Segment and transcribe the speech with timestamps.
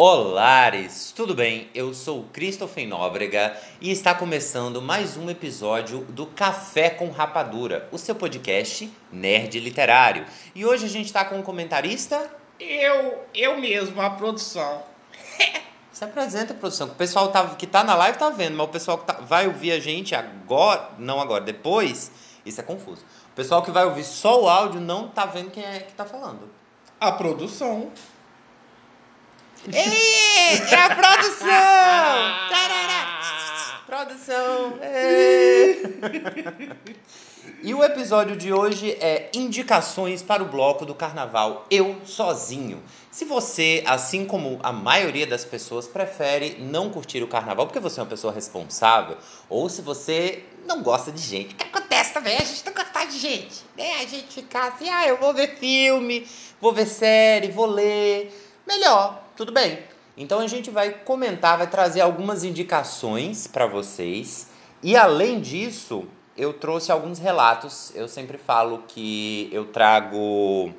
[0.00, 1.68] Olares, tudo bem?
[1.74, 7.88] Eu sou o Christopher Nóbrega e está começando mais um episódio do Café com Rapadura,
[7.90, 10.24] o seu podcast nerd literário.
[10.54, 12.30] E hoje a gente está com um comentarista.
[12.60, 14.84] Eu, eu mesmo, a produção.
[15.92, 18.70] Se apresenta, produção, que o pessoal tá, que tá na live tá vendo, mas o
[18.70, 22.12] pessoal que tá, vai ouvir a gente agora, não agora, depois,
[22.46, 23.02] isso é confuso.
[23.32, 26.04] O pessoal que vai ouvir só o áudio não tá vendo quem é que tá
[26.04, 26.48] falando.
[27.00, 27.90] A produção.
[29.66, 31.48] Ê, é a produção!
[32.48, 33.82] Tarará!
[33.86, 34.78] Produção!
[37.60, 42.80] E o episódio de hoje é indicações para o bloco do carnaval Eu Sozinho.
[43.10, 47.98] Se você, assim como a maioria das pessoas, prefere não curtir o carnaval porque você
[47.98, 49.16] é uma pessoa responsável,
[49.48, 53.18] ou se você não gosta de gente, que acontece também, a gente não gosta de
[53.18, 53.94] gente, né?
[54.02, 56.28] A gente ficar assim, ah, eu vou ver filme,
[56.60, 58.32] vou ver série, vou ler,
[58.64, 59.78] melhor, tudo bem.
[60.16, 64.48] Então a gente vai comentar, vai trazer algumas indicações para vocês.
[64.82, 67.92] E além disso, eu trouxe alguns relatos.
[67.94, 70.74] Eu sempre falo que eu trago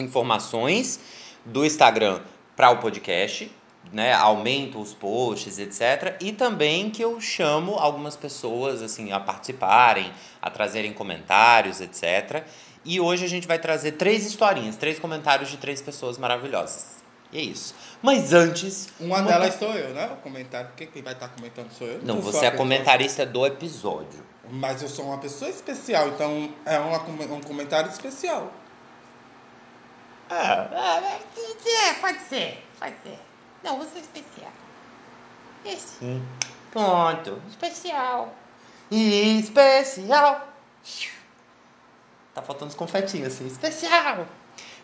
[0.00, 1.00] informações
[1.44, 2.22] do Instagram
[2.56, 3.52] para o podcast,
[3.92, 4.14] né?
[4.14, 6.16] Aumento os posts, etc.
[6.18, 12.42] E também que eu chamo algumas pessoas assim a participarem, a trazerem comentários, etc.
[12.86, 16.91] E hoje a gente vai trazer três historinhas, três comentários de três pessoas maravilhosas.
[17.32, 17.74] E é isso.
[18.02, 18.90] Mas antes.
[19.00, 20.06] Uma, uma delas sou eu, né?
[20.12, 20.70] O comentário.
[20.76, 22.02] Quem vai estar comentando sou eu.
[22.02, 24.22] Não, você é comentarista do episódio.
[24.50, 28.52] Mas eu sou uma pessoa especial, então é uma, um comentário especial.
[30.28, 33.18] Ah, é, é, pode ser, pode ser.
[33.62, 34.52] Não, você é especial.
[35.64, 35.98] Esse.
[35.98, 36.22] Sim.
[36.70, 37.40] Pronto.
[37.48, 38.34] Especial.
[38.90, 40.48] Especial.
[42.34, 43.46] Tá faltando os confetinhos assim.
[43.46, 44.26] Especial.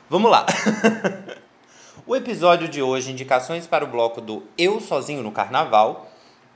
[0.08, 0.46] Vamos lá.
[2.06, 6.10] o episódio de hoje, indicações para o bloco do Eu Sozinho no Carnaval,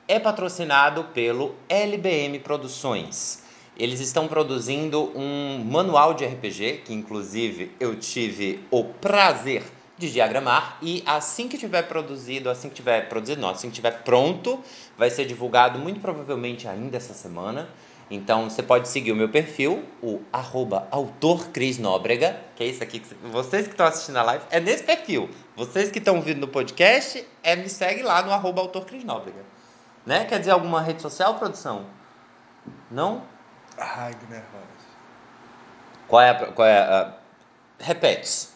[0.07, 3.43] é patrocinado pelo LBM Produções.
[3.77, 9.63] Eles estão produzindo um manual de RPG, que inclusive eu tive o prazer
[9.97, 14.03] de diagramar, e assim que tiver produzido, assim que tiver produzido, não, assim que tiver
[14.03, 14.61] pronto,
[14.99, 17.69] vai ser divulgado muito provavelmente ainda essa semana.
[18.15, 22.83] Então você pode seguir o meu perfil, o arroba autor Cris Nóbrega, que é isso
[22.83, 25.31] aqui, que vocês que estão assistindo a live, é nesse perfil.
[25.57, 29.43] Vocês que estão ouvindo no podcast, é, me segue lá no arroba autor Cris Nóbrega.
[30.05, 30.27] Né?
[30.27, 31.87] Quer dizer alguma rede social, produção?
[32.91, 33.23] Não?
[33.79, 34.67] Ragnar Rosa.
[36.07, 36.53] Qual é a.
[36.53, 37.15] Qual é a
[37.83, 38.49] repete.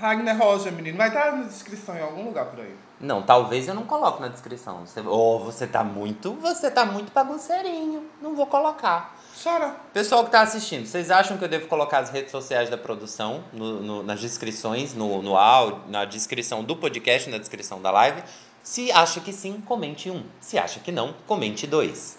[0.00, 0.96] Ragnar Rosa, menino.
[0.96, 2.72] Vai estar na descrição em algum lugar por aí.
[3.00, 4.86] Não, talvez eu não coloque na descrição.
[4.86, 6.34] Você, oh, você tá muito.
[6.34, 8.08] Você tá muito bagunceirinho.
[8.22, 9.16] Não vou colocar.
[9.42, 9.74] Chora.
[9.92, 13.42] Pessoal que tá assistindo, vocês acham que eu devo colocar as redes sociais da produção
[13.52, 18.22] no, no, nas descrições, no, no áudio, na descrição do podcast, na descrição da live?
[18.62, 20.24] Se acha que sim, comente um.
[20.40, 22.18] Se acha que não, comente dois.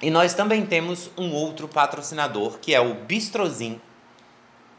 [0.00, 3.80] E nós também temos um outro patrocinador, que é o Bistrozin.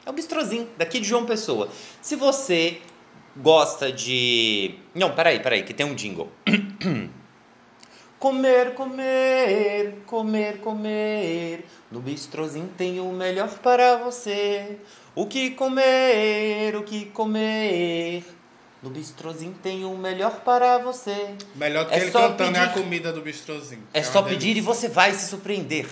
[0.08, 1.68] É o Bistrozin, daqui de João Pessoa.
[2.02, 2.80] Se você
[3.36, 4.76] gosta de.
[4.96, 6.32] Não, peraí, peraí, que tem um jingle.
[8.18, 11.66] Comer, comer, comer, comer.
[11.92, 14.80] No Bistrozin tem o melhor para você.
[15.14, 18.24] O que comer, o que comer.
[18.82, 21.36] No Bistrozinho tem o melhor para você.
[21.56, 23.84] Melhor do que é ele cantando pedir, é a comida do Bistrozinho.
[23.94, 25.88] É, é só pedir e você vai se surpreender.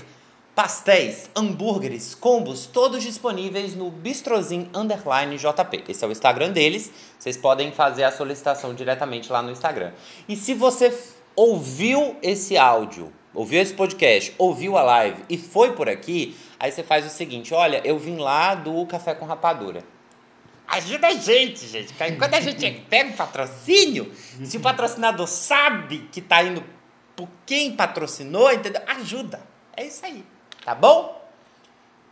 [0.55, 5.83] Pastéis, hambúrgueres, combos, todos disponíveis no Bistrozinho Underline JP.
[5.89, 6.89] Esse é o Instagram deles.
[7.19, 9.91] Vocês podem fazer a solicitação diretamente lá no Instagram.
[10.29, 10.97] E se você
[11.35, 16.83] ouviu esse áudio, ouviu esse podcast, ouviu a live e foi por aqui, aí você
[16.83, 19.83] faz o seguinte: olha, eu vim lá do Café com Rapadura.
[20.69, 21.94] Ajuda a gente, gente.
[22.17, 24.09] Quando a gente pega um patrocínio,
[24.45, 26.63] se o patrocinador sabe que tá indo
[27.13, 28.81] por quem patrocinou, entendeu?
[28.88, 29.41] Ajuda.
[29.75, 30.23] É isso aí.
[30.65, 31.23] Tá bom?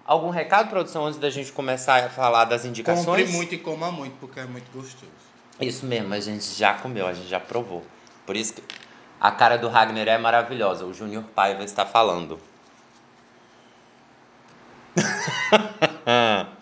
[0.05, 3.05] Algum recado, produção, antes da gente começar a falar das indicações?
[3.05, 5.11] Compre muito e coma muito, porque é muito gostoso.
[5.59, 7.83] Isso mesmo, a gente já comeu, a gente já provou.
[8.25, 8.63] Por isso que
[9.19, 10.85] a cara do Ragnar é maravilhosa.
[10.85, 12.39] O Júnior Paiva está falando.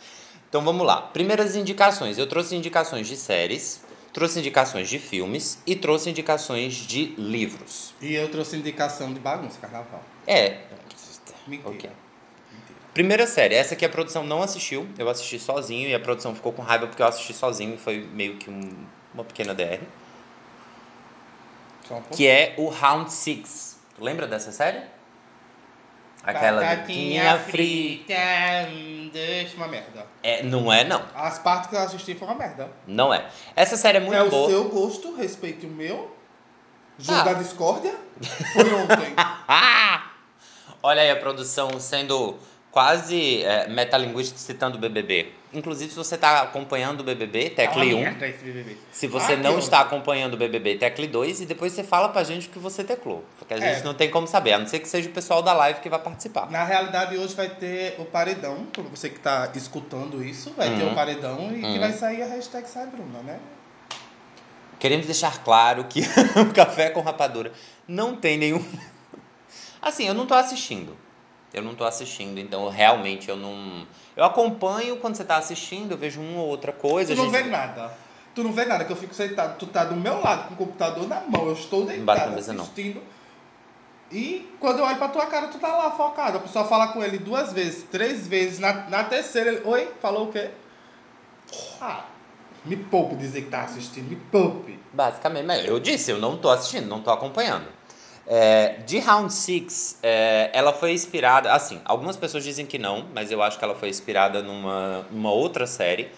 [0.51, 1.01] Então vamos lá.
[1.01, 2.17] Primeiras indicações.
[2.17, 7.93] Eu trouxe indicações de séries, trouxe indicações de filmes e trouxe indicações de livros.
[8.01, 10.03] E eu trouxe indicação de bagunça, carnaval.
[10.27, 10.57] É.
[11.57, 11.69] Mentira.
[11.75, 11.89] Okay.
[12.93, 16.51] Primeira série, essa aqui a produção não assistiu, eu assisti sozinho e a produção ficou
[16.51, 19.79] com raiva porque eu assisti sozinho e foi meio que um, uma pequena DR.
[21.89, 23.79] Um que é o Round Six.
[23.99, 24.81] Lembra dessa série?
[26.23, 28.13] Aquela Batatinha frita.
[28.71, 30.05] hum, Deixa uma merda.
[30.21, 31.03] É, não é, não.
[31.15, 32.69] As partes que eu assisti foram uma merda.
[32.85, 33.25] Não é.
[33.55, 34.47] Essa série é muito é boa.
[34.47, 36.15] o seu gosto, respeite o meu.
[36.99, 37.23] Jogo Ah.
[37.23, 37.95] da discórdia.
[38.53, 39.13] Foi ontem.
[40.83, 42.37] Olha aí a produção sendo
[42.71, 45.33] quase é, metalinguística citando o BBB.
[45.53, 48.03] Inclusive, se você está acompanhando o BBB, tecle É uma 1.
[48.05, 48.77] merda esse BBB.
[48.91, 52.07] Se você Ah, não que está acompanhando o BBB, tecle 2 e depois você fala
[52.09, 53.25] pra gente o que você teclou.
[53.37, 53.73] Porque a É.
[53.73, 55.89] gente não tem como saber, a não ser que seja o pessoal da live que
[55.89, 56.49] vai participar.
[56.49, 58.65] Na realidade, hoje vai ter o paredão.
[58.73, 60.93] Pra você que tá escutando isso, vai ter Uhum.
[60.93, 61.79] o paredão e que Uhum.
[61.79, 63.37] vai sair a hashtag Sai Bruna, né?
[64.79, 65.99] Queremos deixar claro que
[66.49, 67.51] o Café com Rapadura
[67.87, 68.65] não tem nenhum.
[69.81, 70.95] Assim, eu não tô assistindo.
[71.53, 73.85] Eu não tô assistindo, então realmente eu não.
[74.15, 77.13] Eu acompanho quando você tá assistindo, eu vejo uma ou outra coisa.
[77.13, 77.91] Tu não gente- vê nada.
[78.33, 79.57] Tu não vê nada, que eu fico sentado.
[79.57, 81.47] Tu tá do meu lado com o computador na mão.
[81.47, 82.63] Eu estou deitado mesa, não.
[82.63, 83.01] assistindo.
[84.09, 86.37] E quando eu olho pra tua cara, tu tá lá focado.
[86.37, 88.59] A pessoa fala com ele duas vezes, três vezes.
[88.59, 89.61] Na, na terceira, ele.
[89.65, 89.89] Oi?
[90.01, 90.49] Falou o quê?
[91.81, 92.05] Ah,
[92.63, 94.09] me poupe dizer que tá assistindo.
[94.09, 94.79] Me poupe.
[94.93, 97.65] Basicamente, mas eu disse, eu não tô assistindo, não tô acompanhando.
[98.27, 99.99] É, de Round 6,
[100.53, 103.89] ela foi inspirada, assim, algumas pessoas dizem que não, mas eu acho que ela foi
[103.89, 106.09] inspirada numa, numa outra série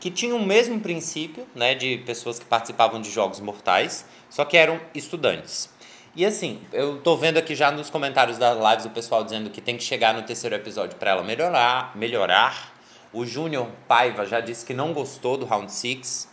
[0.00, 4.56] que tinha o mesmo princípio, né, de pessoas que participavam de jogos mortais, só que
[4.56, 5.68] eram estudantes.
[6.14, 9.60] E assim, eu tô vendo aqui já nos comentários das lives o pessoal dizendo que
[9.60, 12.72] tem que chegar no terceiro episódio para ela melhorar, melhorar.
[13.12, 16.28] O Júnior Paiva já disse que não gostou do Round 6.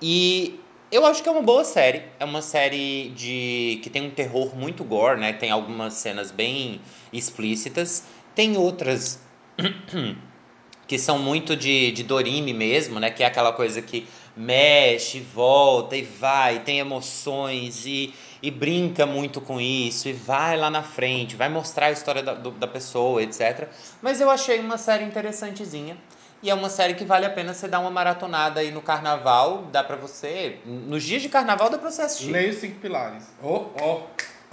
[0.00, 2.02] E eu acho que é uma boa série.
[2.20, 5.32] É uma série de que tem um terror muito gore, né?
[5.32, 6.80] Tem algumas cenas bem
[7.12, 8.04] explícitas.
[8.34, 9.20] Tem outras
[10.86, 13.10] que são muito de, de Dorime mesmo, né?
[13.10, 19.40] Que é aquela coisa que mexe, volta e vai, tem emoções e, e brinca muito
[19.40, 23.22] com isso e vai lá na frente, vai mostrar a história da, do- da pessoa,
[23.22, 23.68] etc.
[24.02, 25.96] Mas eu achei uma série interessantezinha.
[26.44, 29.62] E é uma série que vale a pena você dar uma maratonada aí no carnaval.
[29.72, 30.58] Dá pra você.
[30.66, 32.30] Nos dias de carnaval dá pra você assistir.
[32.30, 33.24] Leia os cinco pilares.
[33.42, 34.02] Ó, ó.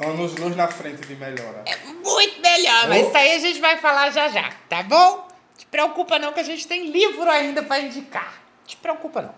[0.01, 1.65] Anos luz na frente de melhora.
[2.01, 3.07] Muito melhor, mas Oh.
[3.09, 5.27] isso aí a gente vai falar já já, tá bom?
[5.57, 8.35] Te preocupa não que a gente tem livro ainda pra indicar.
[8.65, 9.35] Te preocupa não.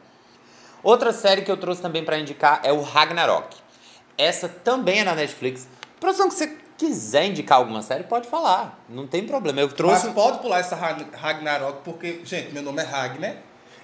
[0.84, 3.58] Outra série que eu trouxe também pra indicar é o Ragnarok.
[4.16, 5.68] Essa também é na Netflix.
[6.00, 6.56] Produção, que você
[6.88, 8.80] quiser indicar alguma série, pode falar.
[8.90, 9.62] Não tem problema.
[9.62, 10.06] Eu trouxe.
[10.06, 13.36] Mas pode pular essa Rag- Ragnarok, porque, gente, meu nome é Ragnar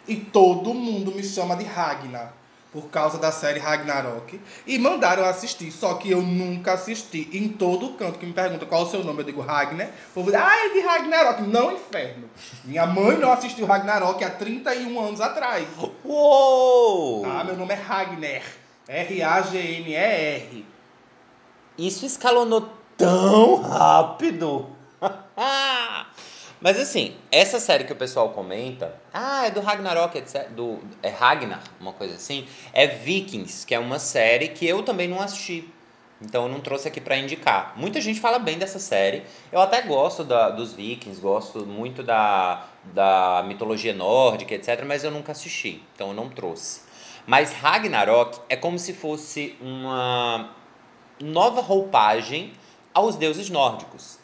[0.08, 2.34] e todo mundo me chama de Ragnar
[2.72, 4.40] por causa da série Ragnarok.
[4.68, 7.28] E mandaram assistir, só que eu nunca assisti.
[7.34, 9.90] Em todo canto que me pergunta qual é o seu nome, eu digo Ragnar.
[10.14, 11.42] Povo diz, ah, é de Ragnarok.
[11.44, 12.30] Não, inferno.
[12.64, 15.68] Minha mãe não assistiu Ragnarok há 31 anos atrás.
[16.06, 17.26] Uou!
[17.26, 18.44] Ah, meu nome é Ragnar.
[18.88, 20.66] R-A-G-N-E-R.
[21.78, 22.70] Isso escalonou
[23.00, 24.68] tão rápido.
[26.62, 30.50] Mas assim, essa série que o pessoal comenta, ah, é do Ragnarok, etc.
[30.50, 32.46] Do, é Ragnar, uma coisa assim.
[32.74, 35.74] É Vikings, que é uma série que eu também não assisti.
[36.22, 37.74] Então eu não trouxe aqui pra indicar.
[37.78, 39.24] Muita gente fala bem dessa série.
[39.54, 44.84] Eu até gosto da- dos Vikings, gosto muito da, da mitologia nórdica, etc.
[44.86, 46.82] Mas eu nunca assisti, então eu não trouxe.
[47.26, 50.50] Mas Ragnarok é como se fosse uma
[51.22, 52.52] nova roupagem
[52.94, 54.20] aos deuses nórdicos.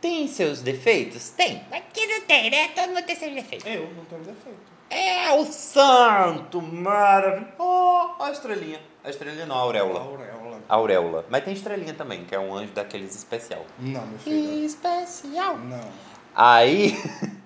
[0.00, 1.30] Tem seus defeitos?
[1.30, 1.62] Tem.
[1.70, 2.68] Mas que não tem, né?
[2.68, 3.68] Todo mundo tem seu defeito.
[3.68, 4.70] Eu não tenho defeito.
[4.88, 7.52] É o santo maravilhoso.
[7.58, 8.80] Oh, a estrelinha.
[9.04, 10.00] A estrelinha não, a auréola.
[10.00, 10.60] Auréola.
[10.68, 11.24] A auréola.
[11.30, 13.64] Mas tem estrelinha também, que é um anjo daqueles especial.
[13.78, 14.64] Não, meu filho.
[14.64, 15.58] Especial.
[15.58, 15.88] Não.
[16.34, 16.96] Aí,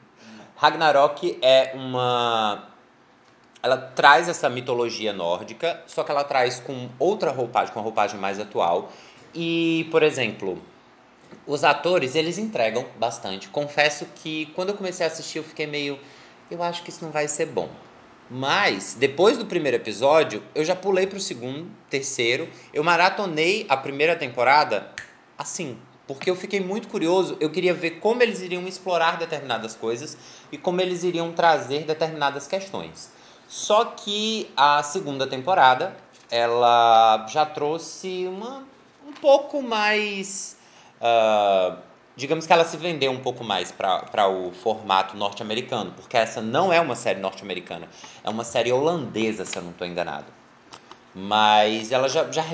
[0.57, 2.69] Ragnarok é uma.
[3.63, 8.21] Ela traz essa mitologia nórdica, só que ela traz com outra roupagem, com uma roupagem
[8.21, 8.91] mais atual.
[9.35, 10.63] E, por exemplo,
[11.47, 13.49] os atores, eles entregam bastante.
[13.49, 15.99] Confesso que quando eu comecei a assistir, eu fiquei meio.
[16.51, 17.69] Eu acho que isso não vai ser bom.
[18.31, 22.49] Mas, depois do primeiro episódio, eu já pulei pro segundo, terceiro.
[22.73, 24.91] Eu maratonei a primeira temporada
[25.37, 25.77] assim,
[26.07, 27.37] porque eu fiquei muito curioso.
[27.41, 30.17] Eu queria ver como eles iriam explorar determinadas coisas
[30.51, 33.11] e como eles iriam trazer determinadas questões.
[33.47, 35.95] Só que a segunda temporada,
[36.31, 38.74] ela já trouxe uma um
[39.25, 40.55] pouco mais.
[41.01, 41.79] ah,
[42.15, 46.71] digamos que ela se vendeu um pouco mais para o formato norte-americano, porque essa não
[46.71, 47.89] é uma série norte-americana,
[48.23, 50.27] é uma série holandesa, se eu não estou enganado.
[51.15, 52.45] Mas ela já, já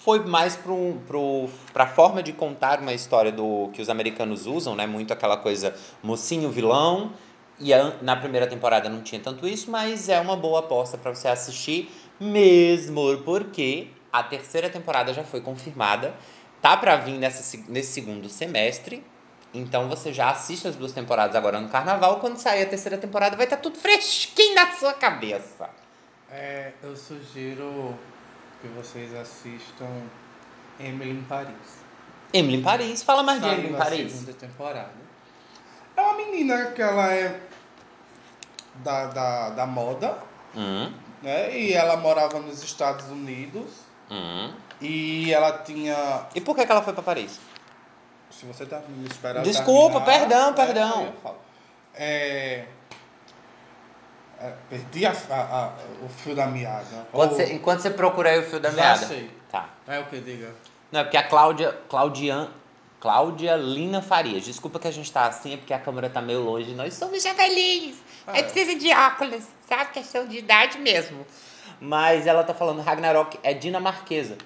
[0.00, 4.86] foi mais para a forma de contar uma história do que os americanos usam, né?
[4.86, 7.12] Muito aquela coisa mocinho vilão.
[7.60, 11.14] E a- na primeira temporada não tinha tanto isso, mas é uma boa aposta para
[11.14, 11.88] você assistir,
[12.18, 16.14] mesmo porque a terceira temporada já foi confirmada.
[16.62, 19.04] Tá para vir nessa, se- nesse segundo semestre.
[19.52, 22.20] Então você já assiste as duas temporadas agora no carnaval.
[22.20, 25.68] Quando sair a terceira temporada, vai estar tudo fresquinho na sua cabeça.
[26.30, 27.94] É, eu sugiro
[28.60, 29.88] que vocês assistam
[30.78, 31.54] Emily em Paris.
[32.32, 34.12] Emily em Paris, fala mais de Emily em a Paris.
[34.12, 35.10] segunda temporada.
[35.96, 37.40] É uma menina que ela é
[38.84, 40.16] da, da, da moda,
[40.54, 41.56] Hum, né?
[41.58, 43.68] E ela morava nos Estados Unidos.
[44.10, 44.52] Hum.
[44.80, 46.26] E ela tinha.
[46.34, 47.38] E por que, que ela foi pra Paris?
[48.30, 49.44] Se você tá me esperando.
[49.44, 51.36] Desculpa, terminar, perdão, é, perdão.
[51.94, 52.64] É,
[54.40, 55.34] é, perdi a, a-
[55.66, 57.06] a- o fio da meada.
[57.12, 59.06] Enquanto Oh, você, enquanto você procura aí o fio da Já meada.
[59.06, 59.30] sei.
[59.50, 59.68] Tá.
[59.86, 60.54] É o que, diga?
[60.90, 61.72] Não, é porque a Cláudia.
[61.88, 62.48] Claudian,
[63.00, 64.44] Cláudia Lina Farias.
[64.44, 66.72] Desculpa que a gente tá assim, é porque a câmera tá meio longe.
[66.74, 67.96] Nós somos javelinhos.
[68.26, 68.42] Ah, Aí é.
[68.44, 69.90] precisa de óculos, sabe?
[69.92, 71.26] Questão de idade mesmo.
[71.80, 74.36] Mas ela tá falando Ragnarok é dinamarquesa.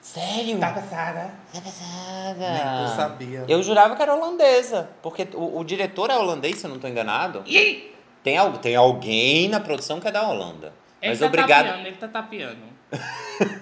[0.00, 0.58] Sério?
[0.58, 1.30] Tá passada.
[1.52, 2.38] Tá passada.
[2.38, 3.44] Nem tu sabia.
[3.48, 4.88] Eu jurava que era holandesa.
[5.02, 7.42] Porque o, o diretor é holandês, se eu não tô enganado.
[7.44, 10.72] E Tem, tem alguém na produção que é da Holanda.
[11.02, 11.66] Ele Mas tá obrigado.
[11.66, 12.58] tapeando, ele tá tapeando.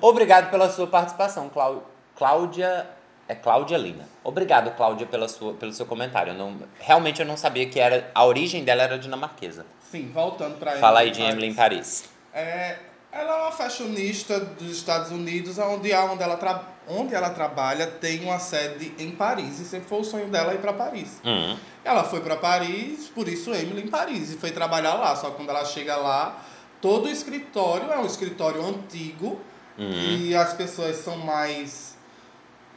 [0.00, 1.84] Obrigado pela sua participação, Clau-
[2.16, 2.86] Cláudia.
[3.28, 4.08] É Cláudia Lina.
[4.22, 6.32] Obrigado, Cláudia, pela sua, pelo seu comentário.
[6.32, 9.66] Eu não, realmente eu não sabia que era a origem dela era dinamarquesa.
[9.90, 12.04] Sim, voltando pra Fala aí de em Emily em Paris.
[12.34, 12.76] É,
[13.12, 18.24] ela é uma fashionista dos Estados Unidos, onde, onde, ela tra- onde ela trabalha tem
[18.24, 19.58] uma sede em Paris.
[19.60, 21.20] E sempre foi o sonho dela ir para Paris.
[21.24, 21.56] Hum.
[21.84, 25.14] Ela foi para Paris, por isso Emily em Paris, e foi trabalhar lá.
[25.16, 26.42] Só que quando ela chega lá,
[26.80, 29.40] todo o escritório é um escritório antigo
[29.78, 29.90] Hum.
[29.92, 31.85] e as pessoas são mais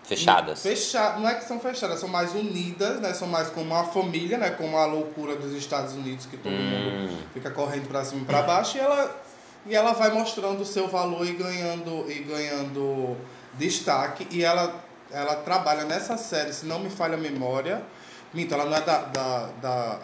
[0.10, 0.62] Fechadas.
[0.64, 1.14] Fecha...
[1.20, 3.14] Não é que são fechadas, são mais unidas, né?
[3.14, 4.50] São mais como uma família, né?
[4.50, 7.18] Como a loucura dos Estados Unidos que todo mundo Hum.
[7.34, 9.16] fica correndo para cima e para baixo e ela
[9.66, 13.16] e ela vai mostrando o seu valor e ganhando e ganhando
[13.56, 14.74] destaque e ela
[15.12, 17.82] ela trabalha nessa série, se não me falha a memória,
[18.34, 20.00] minto, ela não é da, da, da,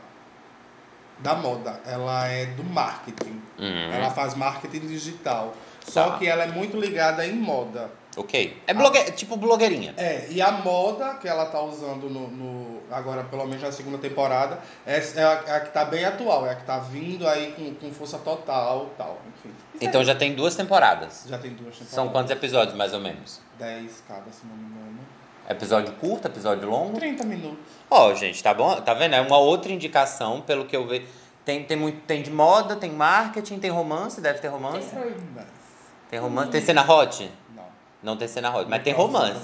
[1.20, 3.40] da moda, ela é do marketing.
[3.60, 3.92] Hum.
[3.94, 5.54] Ela faz marketing digital.
[5.88, 6.18] Só Tá.
[6.18, 7.92] que ela é muito ligada em moda.
[8.18, 8.62] Ok.
[8.66, 9.12] É blogue...
[9.12, 9.94] tipo blogueirinha.
[9.98, 13.98] É, e a moda que ela tá usando no, no- agora, pelo menos na segunda
[13.98, 17.28] temporada, é, é a, é a que tá bem atual, é a que tá vindo
[17.28, 19.54] aí com, com força total tal, enfim.
[19.82, 21.26] Então já tem duas temporadas.
[21.28, 21.94] já tem duas temporadas.
[21.94, 23.42] São quantos episódios, mais ou menos?
[23.60, 25.00] 10 cada, se não me engano.
[25.50, 26.98] Episódio curto, episódio longo?
[26.98, 27.60] 30 minutos.
[27.90, 28.82] Ó, gente, tá bom?
[28.82, 29.14] Tá vendo?
[29.14, 31.06] É uma outra indicação, pelo que eu vejo.
[31.44, 32.00] Tem, tem muito.
[32.08, 34.90] Tem de moda, tem marketing, tem romance, deve ter romance.
[36.10, 36.50] Tem romance.
[36.52, 37.30] Tem cena hot?
[38.06, 38.16] Não.
[38.16, 39.40] Tem cena hot, mas tem romance.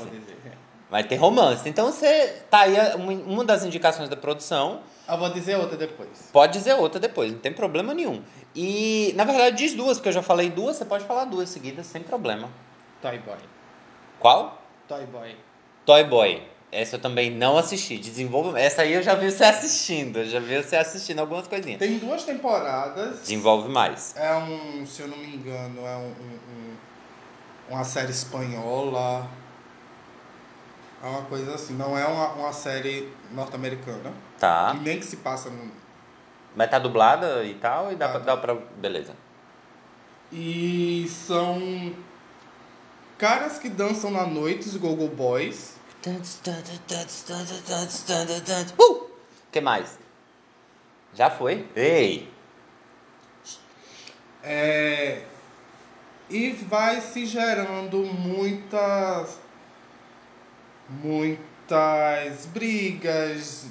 [0.89, 1.68] Mas tem romance.
[1.68, 4.82] Então você tá aí uma, uma das indicações da produção.
[5.10, 6.30] Eu vou dizer outra depois.
[6.32, 8.22] Pode dizer outra depois, não tem problema nenhum.
[8.56, 11.86] E, na verdade, diz duas, porque eu já falei duas, você pode falar duas seguidas
[11.88, 12.50] sem problema.
[13.01, 13.38] Toy Boy.
[14.20, 14.62] Qual?
[14.88, 15.36] Toy Boy.
[15.86, 16.44] Toy Boy.
[16.72, 17.98] Essa eu também não assisti.
[17.98, 18.58] Desenvolve.
[18.60, 20.20] Essa aí eu já vi você assistindo.
[20.20, 21.80] Eu já vi você assistindo algumas coisinhas.
[21.80, 23.20] Tem duas temporadas.
[23.22, 24.13] Desenvolve mais.
[24.15, 26.75] É um, se eu não me engano, é um, um- um-
[27.72, 29.28] uma série espanhola.
[31.04, 34.13] É uma coisa assim, não é uma, uma série norte-americana.
[34.38, 34.75] Tá.
[34.82, 35.72] Nem que se passa no.
[36.56, 38.56] Mas tá dublada e tal, e dá, Tá, pra, dá pra.
[38.78, 39.16] Beleza.
[40.32, 41.96] E são
[43.18, 45.75] caras que dançam na noite, os Gogo Boys.
[48.80, 49.10] Uh!
[49.51, 49.98] que mais?
[51.13, 51.68] Já foi?
[51.75, 52.32] Ei!
[54.44, 55.24] É,
[56.31, 59.38] e vai se gerando muitas
[61.01, 63.65] muitas brigas,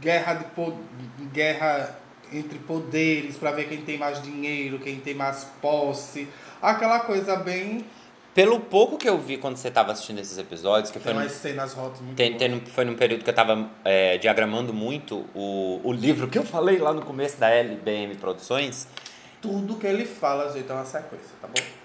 [0.00, 1.98] guerra de guerra
[2.32, 6.26] entre poderes para ver quem tem mais dinheiro, quem tem mais posse,
[6.60, 7.84] aquela coisa bem
[8.34, 11.20] Pelo pouco que eu vi quando você tava assistindo esses episódios, que foi tem no,
[11.26, 14.72] umas cenas rotas muito tem, tem no- foi num período que eu tava é, diagramando
[14.72, 18.88] muito o, o livro que eu falei lá no começo da LBM Produções.
[19.40, 21.83] tudo que ele fala, gente, é uma sequência, tá bom?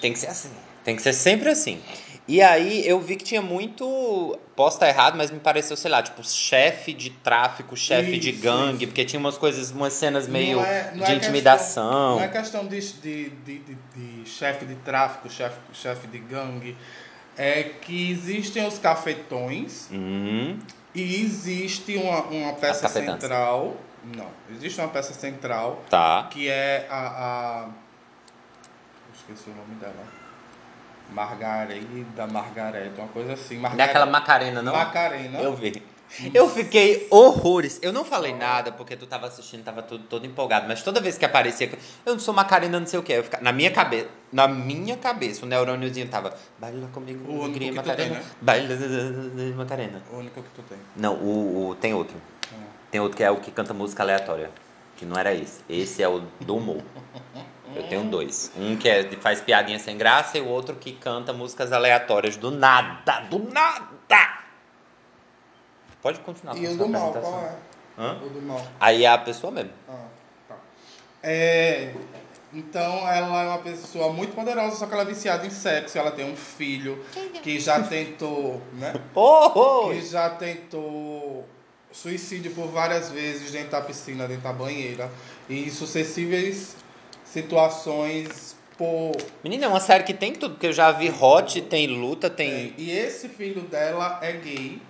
[0.00, 0.50] Tem que ser assim.
[0.84, 1.80] Tem que ser sempre assim.
[2.26, 4.38] E aí eu vi que tinha muito.
[4.54, 8.76] Posso estar errado, mas me pareceu, sei lá, tipo, chefe de tráfico, chefe de gangue,
[8.84, 8.86] isso.
[8.88, 12.16] porque tinha umas coisas, umas cenas meio Não é- não de é intimidação.
[12.16, 16.76] Não é questão de, de, de, de- de chefe de tráfico, chefe, chefe de gangue.
[17.36, 20.58] É que existem os cafetões Hum,
[20.94, 23.76] e existe uma, uma peça central.
[24.04, 26.28] Não, existe uma peça central tá.
[26.30, 27.66] que é a.
[27.66, 27.81] a
[29.22, 30.04] esqueci o nome dela.
[31.10, 33.58] Margarida, Margareta, uma coisa assim.
[33.58, 34.72] Não é aquela Macarena, não?
[34.72, 35.38] Macarena.
[35.38, 35.82] Eu vi.
[36.34, 37.78] Eu fiquei horrores.
[37.82, 40.66] Eu não falei nada porque tu tava assistindo, tava tudo todo empolgado.
[40.68, 41.70] Mas toda vez que aparecia,
[42.04, 43.12] eu não sou Macarena, não sei o que.
[43.12, 46.34] Eu ficava, na minha cabeça, na minha cabeça, o neurôniozinho tava.
[46.58, 47.96] Baila comigo, O único que Macarena.
[47.96, 48.22] tem, né?
[48.42, 48.74] Baila,
[49.56, 50.02] Macarena.
[50.12, 50.78] O único que tu tem.
[50.96, 52.16] Não, o, o- tem outro.
[52.90, 54.50] Tem outro que é o que canta música aleatória.
[54.96, 55.60] Que não era esse.
[55.68, 56.82] Esse é o do humor.
[57.74, 58.50] Eu tenho dois.
[58.56, 62.50] Um que é faz piadinha sem graça e o outro que canta músicas aleatórias do
[62.50, 63.20] nada.
[63.30, 64.42] Do nada!
[66.02, 67.40] Pode continuar com E a o sua do mal, apresentação.
[67.40, 67.56] qual é?
[67.98, 68.18] Hã?
[68.24, 68.66] O do mal.
[68.80, 69.70] Aí é a pessoa mesmo.
[69.88, 70.04] Ah,
[70.48, 70.56] tá.
[71.22, 71.94] É,
[72.52, 75.96] então ela é uma pessoa muito poderosa, só que ela é viciada em sexo.
[75.96, 77.04] Ela tem um filho
[77.42, 78.94] que já tentou, né?
[79.14, 81.46] Oh, Que já tentou
[81.92, 85.10] suicídio por várias vezes dentro da piscina, dentro da banheira.
[85.48, 86.74] E em sucessíveis
[87.32, 89.16] situações por.
[89.42, 92.74] Menina, é uma série que tem tudo, porque eu já vi hot, tem luta, tem.
[92.76, 94.80] E esse filho dela é gay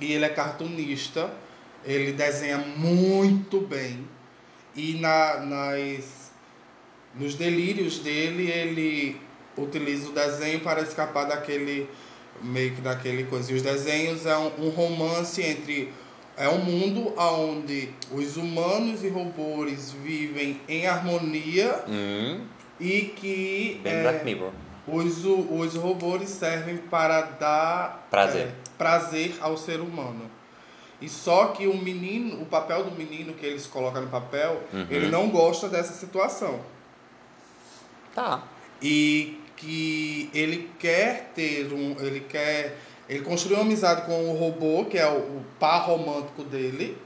[0.00, 1.30] e ele é cartunista.
[1.84, 4.06] Ele desenha muito bem.
[4.74, 6.32] E na, nas,
[7.14, 9.20] nos delírios dele, ele
[9.56, 11.88] utiliza o desenho para escapar daquele
[12.42, 13.52] meio que daquele coisa.
[13.52, 15.92] E os desenhos é um, um romance entre
[16.36, 22.40] é um mundo onde os humanos e robôs vivem em harmonia Hum,
[22.78, 24.50] e que bem é, Black Mirror.
[24.86, 28.46] os, os robôs servem para dar Prazer.
[28.48, 30.30] é, prazer ao ser humano.
[31.00, 34.86] E só que o menino, o papel do menino que eles colocam no papel, Uhum.
[34.90, 36.58] ele não gosta dessa situação.
[38.14, 38.42] Tá.
[38.80, 41.96] E que ele quer ter um.
[42.00, 42.78] Ele quer.
[43.08, 46.98] Ele construiu uma amizade com o robô, que é o, o par romântico dele,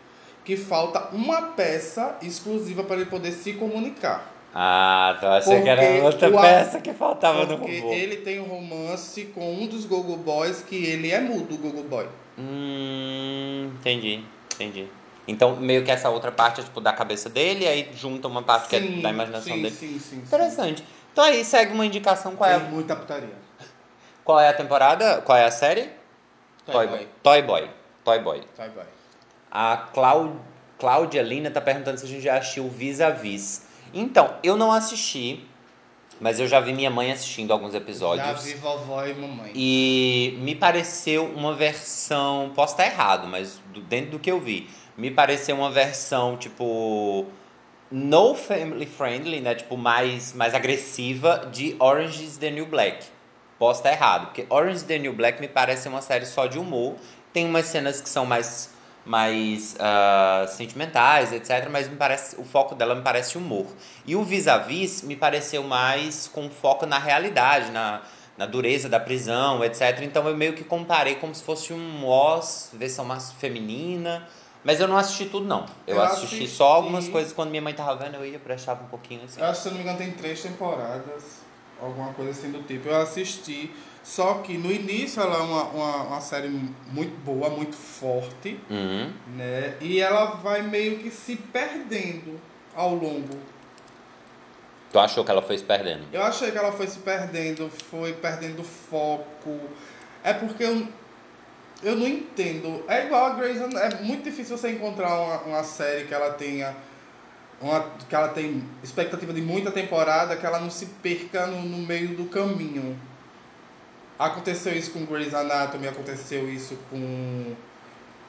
[0.44, 4.32] que falta uma peça exclusiva para ele poder se comunicar.
[4.54, 5.36] Ah, tá.
[5.36, 7.92] Achei que Porque era outra o peça que faltava no Porque robô.
[7.92, 11.82] ele tem um romance com um dos Gogo Boys, que ele é mudo, o Gogo
[11.84, 12.06] Boy.
[12.38, 14.86] Hum, entendi, entendi.
[15.28, 18.68] Então, meio que essa outra parte é tipo da cabeça dele, aí junta uma parte
[18.68, 19.74] que é da imaginação sim, dele.
[19.74, 20.16] Sim, sim, sim.
[20.16, 20.84] Interessante.
[21.12, 22.34] Então aí segue uma indicação.
[22.34, 23.49] Qual é, Tem a, muita putaria.
[24.30, 25.20] Qual é a temporada?
[25.22, 25.88] Qual é a série?
[26.64, 26.98] Toy Boy.
[26.98, 27.08] Boy.
[27.22, 27.70] Toy Boy.
[28.04, 28.40] Toy Boy.
[28.56, 28.84] Toy Boy.
[29.50, 30.36] A Clau-
[30.78, 33.66] Cláudia Lina tá perguntando se a gente já assistiu Vis a Vis.
[33.92, 35.44] Então, eu não assisti,
[36.20, 38.24] mas eu já vi minha mãe assistindo alguns episódios.
[38.24, 39.50] Já vi vovó e mamãe.
[39.52, 42.52] E me pareceu uma versão.
[42.54, 47.26] Posso estar errado, mas do- dentro do que eu vi, me pareceu uma versão tipo.
[47.90, 49.56] No family friendly, né?
[49.56, 53.04] Tipo, mais, mais agressiva de Orange is the New Black.
[53.60, 56.58] Posso estar errado, porque Orange is the New Black me parece uma série só de
[56.58, 56.96] humor.
[57.30, 58.70] Tem umas cenas que são mais,
[59.04, 61.68] mais ah, sentimentais, etc.
[61.70, 63.66] Mas me parece, o foco dela me parece humor.
[64.06, 68.00] E o Vis-a-Vis me pareceu mais com foco na realidade, na,
[68.38, 70.00] na dureza da prisão, etc.
[70.04, 74.26] Então eu meio que comparei como se fosse um Oz, versão mais feminina.
[74.64, 75.66] Mas eu não assisti tudo, não.
[75.86, 76.48] Eu, Eu assisti, assisti.
[76.48, 79.38] só algumas coisas quando minha mãe tava vendo, eu ia prestava um pouquinho assim.
[79.38, 81.49] Eu acho que, se não me engano, tem três temporadas.
[81.80, 82.88] Alguma coisa assim do tipo.
[82.88, 83.70] Eu assisti.
[84.02, 89.12] Só que no início ela é uma, uma, uma série muito boa, muito forte, Uhum.
[89.36, 89.74] né?
[89.80, 92.40] E ela vai meio que se perdendo
[92.74, 93.38] ao longo.
[94.92, 96.04] Tu achou que ela foi se perdendo?
[96.12, 99.60] Eu achei que ela foi se perdendo, foi perdendo foco.
[100.24, 100.86] É porque eu,
[101.82, 102.82] eu não entendo.
[102.88, 104.00] É igual a Grey's Anatomy.
[104.00, 106.74] É muito difícil você encontrar uma, uma série que ela tenha.
[107.60, 111.78] Uma, que ela tem expectativa de muita temporada, que ela não se perca no, no
[111.78, 112.98] meio do caminho.
[114.18, 117.54] Aconteceu isso com Grey's Anatomy, aconteceu isso com.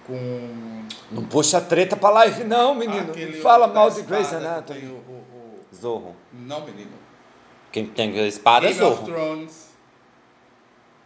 [0.05, 0.83] Com.
[1.11, 3.11] Não puxa treta pra live, não, menino.
[3.11, 4.79] aquele Fala mal de Grey's Anatomy.
[4.81, 4.97] tem o- o-
[5.71, 6.15] o- Zorro.
[6.33, 6.91] Não, menino.
[7.71, 9.05] Quem tem a espada é Game of Zorro.
[9.07, 9.69] Thrones.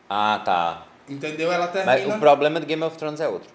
[0.10, 0.86] Ah, tá.
[1.10, 1.52] Entendeu?
[1.52, 2.16] Ela Mas termina.
[2.16, 3.50] o problema do Game of Thrones é outro.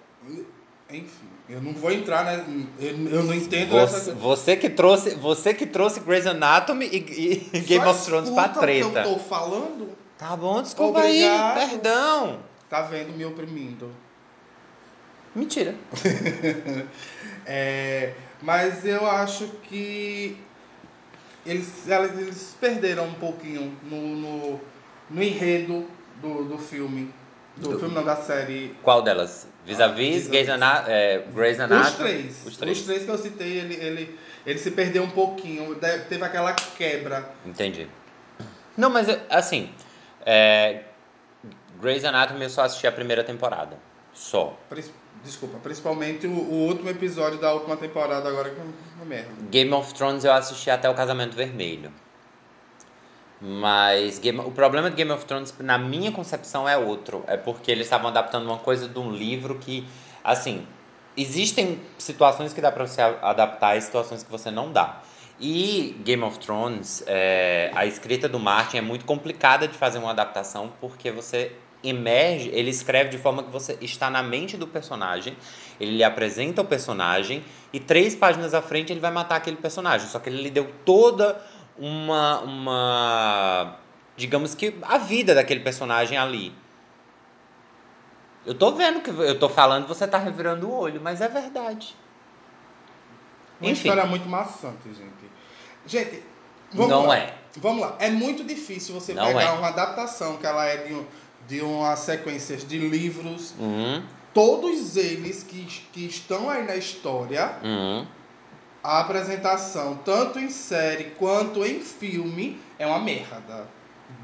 [0.89, 2.45] Enfim, eu não vou entrar, né?
[2.79, 7.49] Eu, eu não entendo Você, essa você que trouxe, você que trouxe Grey's Anatomy e,
[7.53, 8.99] e Game of Thrones pra escuta o que treta.
[9.01, 11.57] eu tô falando, Tá bom, desculpa Obrigado.
[11.59, 12.39] aí, perdão.
[12.69, 13.91] tá vendo me oprimindo.
[15.35, 15.75] Mentira.
[17.43, 20.37] É, mas eu acho que
[21.43, 24.59] eles, eles perderam um pouquinho no, no,
[25.09, 25.87] no enredo
[26.21, 27.11] do, do filme.
[27.61, 28.75] Do, Do- filme não, da série.
[28.83, 29.47] Qual delas?
[29.65, 30.27] Vis-a-vis.
[30.27, 31.87] Grey's Ana- é, Grey's Anatomy?
[31.89, 32.45] Os três.
[32.45, 33.03] Os três.
[33.05, 35.75] que eu citei, ele, ele, ele se perdeu um pouquinho.
[36.09, 37.29] Teve aquela quebra.
[37.45, 37.87] Entendi.
[38.75, 39.69] Não, mas eu- assim,
[40.25, 40.81] é,
[41.79, 43.77] Grey's Anatomy eu só assisti a primeira temporada.
[44.13, 44.57] Só.
[45.23, 49.29] Desculpa, principalmente o, o último episódio da última temporada agora que é merda.
[49.51, 51.91] Game of Thrones eu assisti até o Casamento Vermelho.
[53.41, 57.23] Mas Game- o problema de Game of Thrones, na minha concepção, é outro.
[57.27, 59.87] É porque eles estavam adaptando uma coisa de um livro que,
[60.23, 60.65] assim,
[61.17, 65.01] existem situações que dá pra você adaptar e situações que você não dá.
[65.39, 70.11] E Game of Thrones, é, a escrita do Martin é muito complicada de fazer uma
[70.11, 71.51] adaptação porque você
[71.83, 75.35] emerge, ele escreve de forma que você está na mente do personagem,
[75.79, 80.07] ele lhe apresenta o personagem e três páginas à frente ele vai matar aquele personagem.
[80.07, 81.41] Só que ele lhe deu toda
[81.81, 83.75] uma, uma
[84.15, 86.53] digamos que a vida daquele personagem ali.
[88.45, 91.95] Eu tô vendo que eu tô falando, você tá revirando o olho, mas é verdade.
[93.59, 93.89] Uma Enfim.
[93.89, 95.31] história muito maçante, gente.
[95.85, 96.23] Gente,
[96.71, 97.17] vamos Não lá.
[97.17, 97.35] é.
[97.57, 97.95] Vamos lá.
[97.99, 99.51] É muito difícil você Não pegar é.
[99.51, 101.05] uma adaptação que ela é de, um,
[101.47, 108.07] de uma sequência de livros, Uhum, todos eles que, que estão aí na história, uhum.
[108.83, 113.67] A apresentação, tanto em série quanto em filme, é uma merda.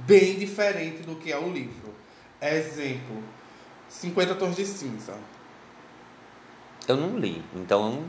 [0.06, 1.94] Bem diferente do que é o livro.
[2.42, 3.24] Exemplo,
[3.90, 5.14] 50 Tons de Cinza.
[6.88, 8.04] Eu não li, então.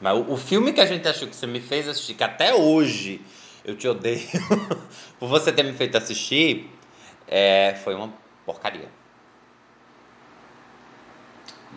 [0.00, 3.20] Mas o, filme que a gente achou que você me fez assistir, que até hoje
[3.64, 4.28] eu te odeio
[5.18, 6.70] por você ter me feito assistir,
[7.26, 8.12] é, foi uma
[8.44, 8.88] porcaria.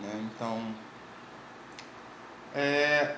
[0.02, 0.30] né?
[0.34, 0.74] Então,
[2.54, 3.14] é,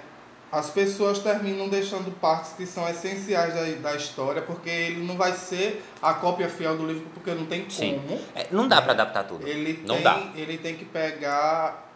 [0.52, 5.32] as pessoas terminam deixando partes que são essenciais da, da história, porque ele não vai
[5.32, 8.02] ser a cópia fiel do livro, porque não tem Sim.
[8.06, 8.20] como.
[8.34, 9.48] É, não dá pra adaptar tudo.
[9.48, 10.20] Ele não tem, dá.
[10.34, 11.90] ele tem que pegar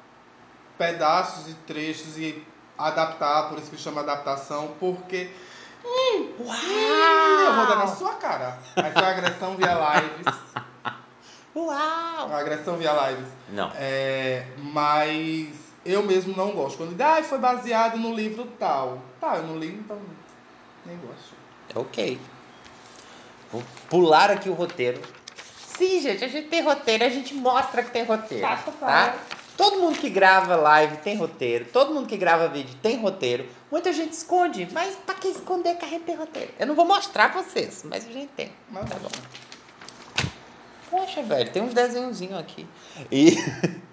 [0.79, 2.43] pedaços e trechos e
[2.79, 5.31] adaptar, por isso que chama adaptação, porque
[5.85, 8.59] hum, hum, eu vou dar na sua cara.
[8.75, 10.35] Aí foi agressão via lives.
[11.55, 12.35] Uau!
[12.35, 13.29] Agressão via lives.
[13.51, 13.71] Não.
[13.75, 16.79] É, mas eu mesmo não gosto.
[16.79, 19.01] Quando ah, foi baseado no livro tal.
[19.21, 19.99] Tá, eu não li, então
[20.85, 21.35] nem gosto.
[21.75, 22.19] Ok.
[23.53, 25.01] Vou pular aqui o roteiro.
[25.77, 28.47] Sim, gente, a gente tem roteiro, a gente mostra que tem roteiro.
[28.47, 29.19] Tá, Tá, tá?
[29.57, 33.49] Todo mundo que grava live tem roteiro, todo mundo que grava vídeo tem roteiro.
[33.71, 36.53] Muita gente esconde, mas pra que esconder que a gente tem roteiro?
[36.59, 38.53] Eu não vou mostrar pra vocês, mas a gente tem.
[38.71, 39.09] Mas Tá bom.
[40.91, 42.67] Poxa, velho, tem uns desenhozinhos aqui.
[43.11, 43.37] E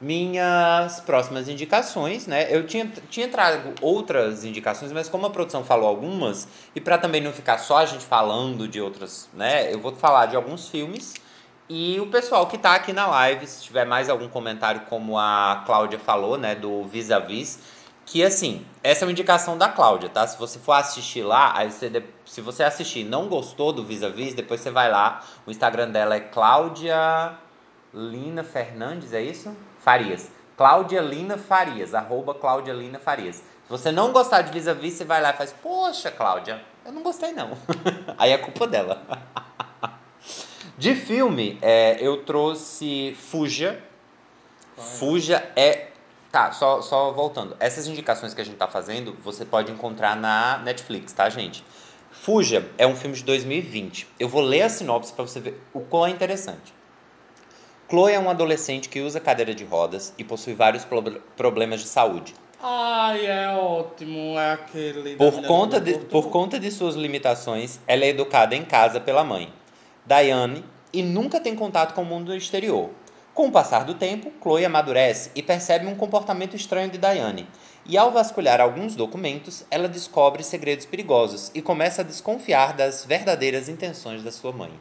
[0.00, 2.54] minhas próximas indicações, né?
[2.54, 7.20] Eu tinha, tinha trago outras indicações, mas como a produção falou algumas, e para também
[7.20, 9.72] não ficar só a gente falando de outras, né?
[9.72, 11.14] Eu vou falar de alguns filmes.
[11.68, 15.62] E o pessoal que tá aqui na live, se tiver mais algum comentário, como a
[15.66, 17.58] Cláudia falou, né, do Vis-a-Vis,
[18.04, 20.24] que assim, essa é uma indicação da Cláudia, tá?
[20.28, 21.90] Se você for assistir lá, aí você
[22.24, 26.14] se você assistir e não gostou do Vis-a-Vis, depois você vai lá, o Instagram dela
[26.14, 27.36] é Cláudia
[27.92, 29.56] Lina Fernandes, é isso?
[29.86, 30.32] Farias.
[30.56, 33.36] Cláudia Lina Farias, arroba Cláudia Lina Farias.
[33.36, 37.04] Se você não gostar de Vis-a-Vis, você vai lá e faz, poxa, Cláudia, eu não
[37.04, 37.56] gostei não.
[38.18, 39.00] aí é culpa dela.
[40.76, 43.80] De filme, é, eu trouxe Fuja.
[44.76, 45.90] Fuja é.
[46.32, 47.56] Tá, só, só voltando.
[47.60, 51.64] Essas indicações que a gente tá fazendo, você pode encontrar na Netflix, tá, gente?
[52.10, 54.08] Fuja é um filme de 2020.
[54.18, 56.74] Eu vou ler a sinopse pra você ver o quão é interessante.
[57.88, 61.86] Chloe é um adolescente que usa cadeira de rodas e possui vários prob- problemas de
[61.86, 62.34] saúde.
[62.60, 65.14] Ai, é ótimo, é aquele.
[65.14, 69.52] Por conta, de, por conta de suas limitações, ela é educada em casa pela mãe,
[70.04, 72.90] Diane, e nunca tem contato com o mundo exterior.
[73.34, 77.46] Com o passar do tempo, Chloe amadurece e percebe um comportamento estranho de Diane.
[77.84, 83.68] E ao vasculhar alguns documentos, ela descobre segredos perigosos e começa a desconfiar das verdadeiras
[83.68, 84.72] intenções da sua mãe.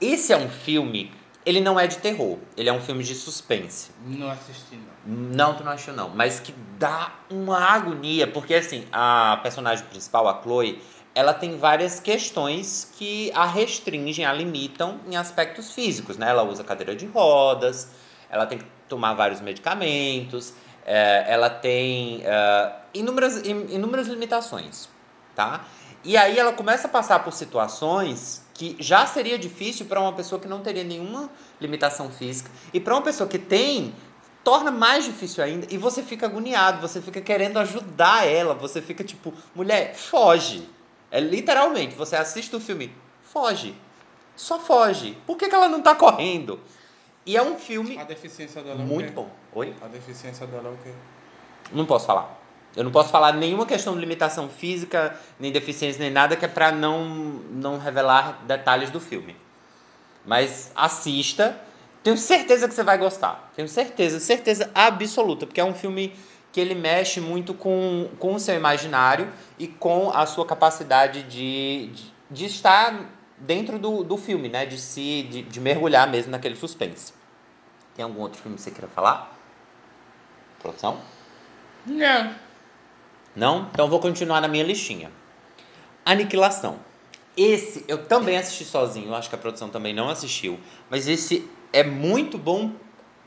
[0.00, 1.12] Esse é um filme,
[1.44, 3.90] ele não é de terror, ele é um filme de suspense.
[4.06, 4.94] Não assisti, não.
[5.14, 6.08] Não, tu não achou não.
[6.10, 10.82] Mas que dá uma agonia, porque assim, a personagem principal, a Chloe,
[11.14, 16.28] ela tem várias questões que a restringem, a limitam em aspectos físicos, né?
[16.30, 17.88] Ela usa cadeira de rodas,
[18.30, 20.54] ela tem que tomar vários medicamentos,
[20.86, 24.88] é, ela tem é, inúmeras, in- inúmeras limitações,
[25.36, 25.64] tá?
[26.04, 30.40] E aí ela começa a passar por situações que já seria difícil para uma pessoa
[30.40, 33.94] que não teria nenhuma limitação física e para uma pessoa que tem
[34.44, 39.02] torna mais difícil ainda e você fica agoniado, você fica querendo ajudar ela, você fica
[39.02, 40.68] tipo, mulher, foge.
[41.10, 43.74] É literalmente, você assiste o filme, foge.
[44.36, 45.16] Só foge.
[45.26, 46.60] Por que, que ela não tá correndo?
[47.24, 49.30] E é um filme A deficiência dela é o muito bom.
[49.54, 49.74] Oi?
[49.80, 50.92] A deficiência dela é o quê?
[51.72, 52.43] Não posso falar.
[52.76, 56.48] Eu não posso falar nenhuma questão de limitação física, nem deficiência, nem nada, que é
[56.48, 59.36] pra não, não revelar detalhes do filme.
[60.24, 61.58] Mas assista.
[62.02, 63.50] Tenho certeza que você vai gostar.
[63.54, 65.46] Tenho certeza, certeza absoluta.
[65.46, 66.14] Porque é um filme
[66.52, 71.88] que ele mexe muito com, com o seu imaginário e com a sua capacidade de,
[71.92, 73.08] de, de estar
[73.38, 74.66] dentro do, do filme, né?
[74.66, 77.12] De se de, de mergulhar mesmo naquele suspense.
[77.94, 79.32] Tem algum outro filme que você queira falar?
[80.60, 81.00] Produção?
[81.86, 82.34] Não.
[83.34, 83.68] Não?
[83.72, 85.10] Então vou continuar na minha listinha.
[86.04, 86.78] Aniquilação.
[87.36, 91.82] Esse eu também assisti sozinho, acho que a produção também não assistiu, mas esse é
[91.82, 92.72] muito bom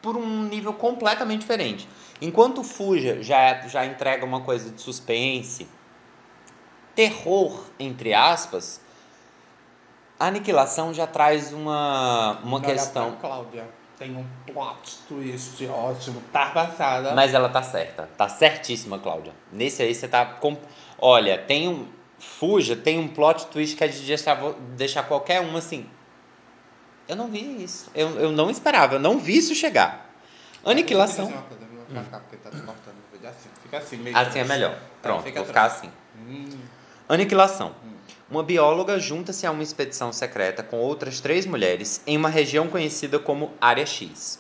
[0.02, 1.88] por um nível completamente diferente.
[2.22, 5.68] Enquanto Fuja já, já entrega uma coisa de suspense,
[6.96, 8.80] terror, entre aspas,
[10.20, 13.18] a Aniquilação já traz uma, uma Olha questão.
[13.20, 17.14] Cláudia, tem um plot twist ótimo, tá passada.
[17.14, 18.08] Mas ela tá certa.
[18.18, 19.34] Tá certíssima, Cláudia.
[19.52, 20.26] Nesse aí você tá.
[20.26, 20.58] Com...
[21.00, 21.88] Olha, tem um.
[22.20, 24.38] Fuja, tem um plot twist que é de deixar,
[24.76, 25.88] deixar qualquer um assim.
[27.08, 27.92] Eu não vi isso.
[27.94, 30.10] Eu, eu não esperava, eu não vi isso chegar.
[30.66, 31.32] Aniquilação.
[31.32, 31.44] Cá,
[32.44, 32.50] tá
[33.12, 33.50] vídeo assim.
[33.62, 34.78] Fica assim, meio Assim é melhor.
[35.02, 35.66] Pronto, vou ficar trouxa.
[35.66, 35.92] assim.
[36.28, 36.60] Hum.
[37.08, 37.74] Aniquilação.
[38.30, 43.18] Uma bióloga junta-se a uma expedição secreta com outras três mulheres em uma região conhecida
[43.18, 44.38] como Área X.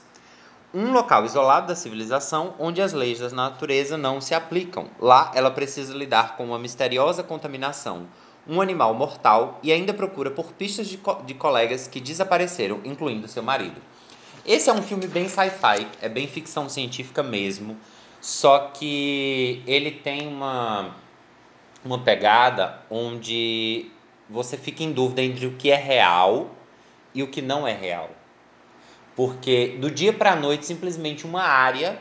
[0.73, 4.89] Um local isolado da civilização onde as leis da natureza não se aplicam.
[5.00, 8.08] Lá, ela precisa lidar com uma misteriosa contaminação,
[8.45, 13.30] um animal mortal e ainda procura por pistas de, co- de colegas que desapareceram, incluindo
[13.30, 13.82] seu marido.
[14.45, 17.78] Esse é um filme bem sci-fi, é bem ficção científica mesmo,
[18.19, 20.93] só que ele tem uma
[21.88, 23.89] uma pegada onde
[24.30, 26.52] você fica em dúvida entre o que é real
[27.13, 28.10] e o que não é real.
[29.15, 31.97] Porque do dia para a noite, simplesmente uma área,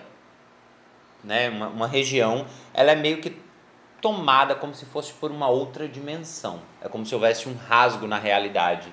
[1.24, 3.34] né, uma, uma região, ela é meio que
[4.02, 6.60] tomada como se fosse por uma outra dimensão.
[6.82, 8.92] É como se houvesse um rasgo na realidade.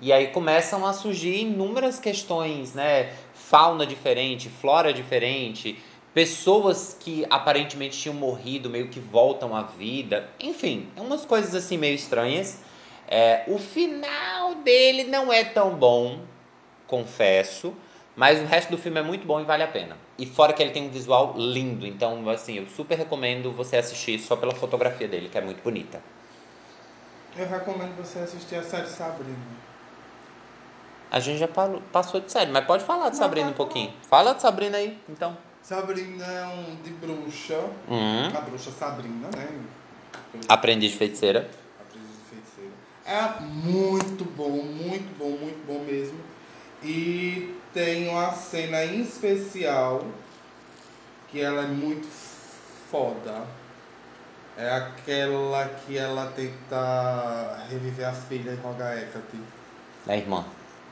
[0.00, 3.12] E aí começam a surgir inúmeras questões, né?
[3.34, 5.78] Fauna diferente, flora diferente,
[6.14, 10.28] pessoas que aparentemente tinham morrido meio que voltam à vida.
[10.40, 12.60] Enfim, umas coisas assim meio estranhas.
[13.08, 16.20] É, o final dele não é tão bom,
[16.86, 17.74] confesso,
[18.14, 19.96] mas o resto do filme é muito bom e vale a pena.
[20.18, 24.18] E fora que ele tem um visual lindo, então assim, eu super recomendo você assistir
[24.20, 26.00] só pela fotografia dele, que é muito bonita.
[27.36, 29.36] Eu recomendo você assistir a série Sabrina.
[31.10, 33.92] A gente já passou de série, mas pode falar de Não, Sabrina um pode pouquinho.
[34.08, 35.36] Fala de Sabrina aí, então.
[35.70, 37.56] Sabrina é um de bruxa.
[37.88, 38.26] Hum.
[38.36, 39.48] A bruxa Sabrina, né?
[40.48, 41.48] Aprendiz de feiticeira.
[41.78, 42.72] Aprendiz de feiticeira.
[43.06, 46.18] É muito bom, muito bom, muito bom mesmo.
[46.82, 50.02] E tem uma cena em especial
[51.30, 52.08] que ela é muito
[52.90, 53.44] foda.
[54.58, 59.38] É aquela que ela tenta reviver a filha e rogar Hecate.
[60.08, 60.44] A irmã.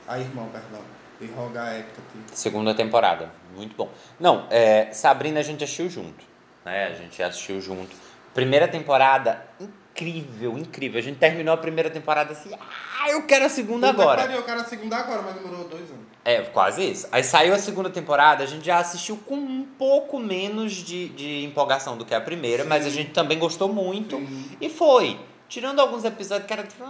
[0.07, 0.98] A irmã, perdão.
[1.21, 2.01] E rogar Hecate.
[2.33, 3.29] Segunda temporada.
[3.55, 3.89] Muito bom.
[4.19, 6.23] Não, é, Sabrina a gente assistiu junto.
[6.63, 6.87] Né?
[6.87, 7.95] A gente assistiu junto.
[8.33, 10.99] Primeira temporada, incrível, incrível.
[10.99, 14.21] A gente terminou a primeira temporada assim, ah, eu quero a segunda Puta agora.
[14.21, 16.05] pariu, Eu quero a segunda agora, mas demorou dois anos.
[16.23, 17.07] É, quase isso.
[17.11, 21.43] Aí saiu a segunda temporada, a gente já assistiu com um pouco menos de, de
[21.43, 22.69] empolgação do que a primeira, Sim.
[22.69, 24.15] mas a gente também gostou muito.
[24.17, 24.57] Sim.
[24.61, 25.19] E foi.
[25.47, 26.85] Tirando alguns episódios que era tipo,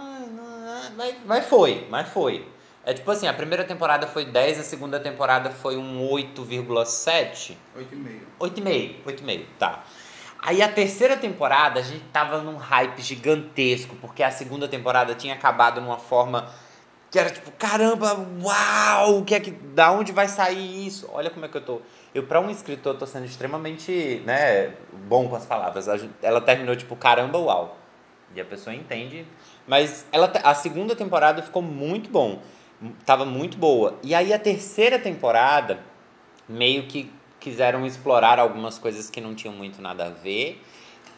[0.96, 2.46] mas, mas foi, mas foi.
[2.84, 7.56] É tipo assim, a primeira temporada foi 10, a segunda temporada foi um 8,7.
[7.76, 8.26] Oito e meio.
[8.40, 9.84] 8,5, 8,5, tá.
[10.42, 15.34] Aí a terceira temporada a gente tava num hype gigantesco, porque a segunda temporada tinha
[15.34, 16.50] acabado numa forma
[17.10, 21.08] que era tipo, caramba, uau, o que é que, da onde vai sair isso?
[21.12, 21.82] Olha como é que eu tô.
[22.14, 24.72] Eu, pra um escritor, tô sendo extremamente, né,
[25.08, 25.86] bom com as palavras.
[26.22, 27.76] Ela terminou tipo, caramba, uau.
[28.34, 29.26] E a pessoa entende.
[29.66, 32.40] Mas ela, a segunda temporada ficou muito bom.
[33.04, 33.98] Tava muito boa.
[34.02, 35.80] E aí a terceira temporada,
[36.48, 40.66] meio que quiseram explorar algumas coisas que não tinham muito nada a ver.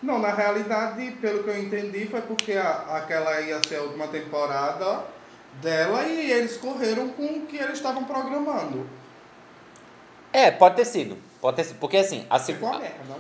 [0.03, 4.09] Não, na realidade, pelo que eu entendi, foi porque a- aquela ia ser a última
[4.09, 5.05] temporada
[5.53, 8.89] dela e eles correram com o que eles estavam programando.
[10.33, 11.17] É, pode ter sido.
[11.41, 11.79] Pode ter sido.
[11.79, 12.59] Porque assim, a, seg-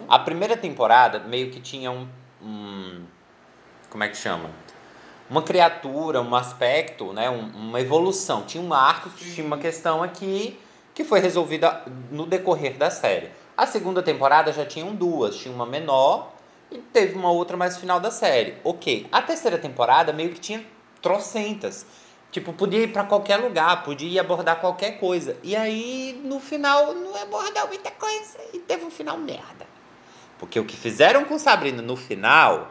[0.08, 2.08] a a primeira temporada meio que tinha um,
[2.40, 3.04] um-
[3.88, 4.50] Como é que chama?
[5.32, 7.30] Uma criatura, um aspecto, né?
[7.30, 8.42] um- uma evolução.
[8.42, 10.60] Tinha um arco, tinha uma questão aqui
[10.94, 13.30] que foi resolvida no decorrer da série.
[13.56, 15.34] A segunda temporada já tinham duas.
[15.38, 16.32] Tinha uma menor
[16.70, 18.56] e teve uma outra mais final da série.
[18.62, 19.06] Ok.
[19.10, 20.62] A terceira temporada meio que tinha
[21.00, 21.86] trocentas.
[22.30, 25.38] Tipo, podia ir pra qualquer lugar, podia abordar qualquer coisa.
[25.42, 29.66] E aí, no final, não abordou muita coisa e teve um final merda.
[30.38, 32.70] Porque o que fizeram com Sabrina no final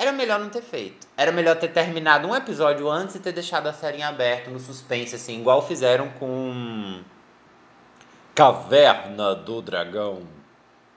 [0.00, 1.06] era melhor não ter feito.
[1.14, 4.58] Era melhor ter terminado um episódio antes e ter deixado a série em aberto, no
[4.58, 7.02] suspense, assim, igual fizeram com
[8.34, 10.22] Caverna do Dragão.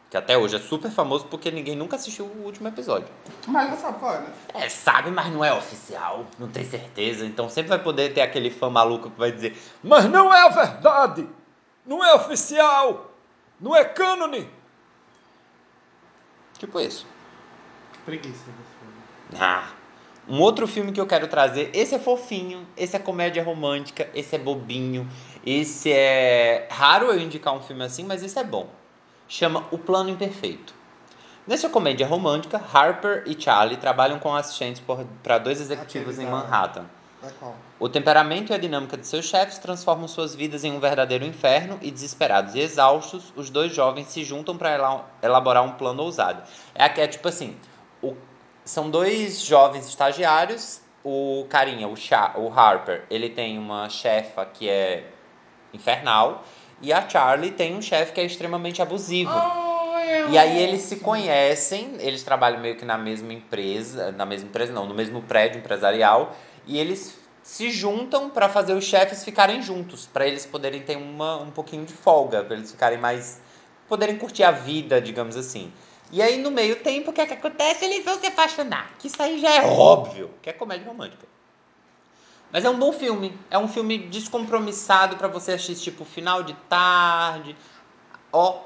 [0.09, 3.09] Que até hoje é super famoso porque ninguém nunca assistiu o último episódio.
[3.45, 4.33] Mas não sabe é, né?
[4.53, 7.25] É, sabe, mas não é oficial, não tem certeza.
[7.25, 10.49] Então sempre vai poder ter aquele fã maluco que vai dizer: Mas não é a
[10.49, 11.27] verdade!
[11.85, 13.11] Não é oficial!
[13.59, 14.49] Não é cânone!
[16.57, 17.05] Tipo isso.
[18.05, 18.62] Preguiça filme.
[19.39, 19.69] Ah.
[20.27, 24.35] Um outro filme que eu quero trazer, esse é fofinho, esse é comédia romântica, esse
[24.35, 25.07] é bobinho,
[25.45, 28.69] esse é raro eu indicar um filme assim, mas esse é bom.
[29.27, 30.73] Chama O Plano Imperfeito.
[31.45, 34.81] Nessa comédia romântica, Harper e Charlie trabalham como assistentes
[35.21, 36.85] para dois executivos Aquele em Manhattan.
[37.21, 37.27] É?
[37.79, 41.77] O temperamento e a dinâmica de seus chefes transformam suas vidas em um verdadeiro inferno
[41.81, 46.43] e desesperados e exaustos, os dois jovens se juntam para elaborar um plano ousado.
[46.73, 47.57] É, é tipo assim,
[48.01, 48.15] o-
[48.65, 54.69] são dois jovens estagiários, o carinha, o, Cha- o Harper, ele tem uma chefa que
[54.69, 55.05] é
[55.73, 56.43] infernal
[56.81, 59.31] e a Charlie tem um chefe que é extremamente abusivo.
[60.31, 64.71] E aí eles se conhecem, eles trabalham meio que na mesma empresa, na mesma empresa
[64.71, 70.05] não, no mesmo prédio empresarial, e eles se juntam para fazer os chefes ficarem juntos,
[70.05, 73.41] para eles poderem ter uma, um pouquinho de folga, para eles ficarem mais
[73.87, 75.71] poderem curtir a vida, digamos assim.
[76.13, 77.85] E aí no meio tempo o que é que acontece?
[77.85, 81.25] Eles vão se apaixonar, que isso aí já é óbvio, que é comédia romântica.
[82.51, 86.53] Mas é um bom filme, é um filme descompromissado para você assistir tipo final de
[86.69, 87.57] tarde,
[88.31, 88.59] ó,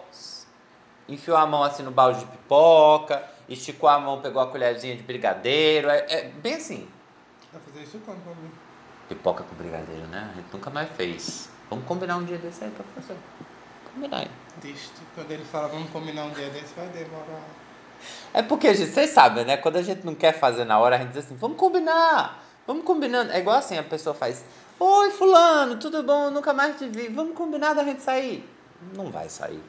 [1.07, 5.03] enfiou a mão assim no balde de pipoca, esticou a mão, pegou a colherzinha de
[5.03, 5.89] brigadeiro.
[5.89, 6.85] É, é bem assim.
[7.53, 8.51] Vai fazer isso quando pra mim?
[9.07, 10.31] Pipoca com brigadeiro, né?
[10.33, 11.49] A gente nunca mais fez.
[11.69, 13.15] Vamos combinar um dia desse aí pra fazer.
[13.97, 14.27] Combinar.
[14.61, 14.91] Triste.
[15.15, 17.41] Quando ele fala, vamos combinar um dia desse, vai demorar.
[18.31, 19.57] É porque, gente, vocês sabem, né?
[19.57, 22.85] Quando a gente não quer fazer na hora, a gente diz assim, vamos combinar, vamos
[22.85, 23.31] combinando.
[23.31, 24.45] É igual assim, a pessoa faz,
[24.79, 26.29] oi fulano, tudo bom?
[26.29, 28.47] Nunca mais te vi, vamos combinar da gente sair.
[28.95, 29.63] Não vai sair.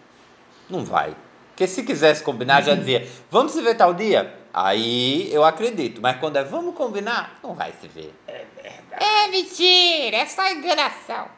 [0.69, 1.17] Não vai.
[1.49, 4.35] Porque se quisesse combinar, já dizia, vamos se ver tal dia?
[4.53, 6.03] Aí eu acredito.
[6.03, 8.15] Mas quando é vamos combinar, não vai se ver.
[8.27, 11.38] É mentira, é só enganação.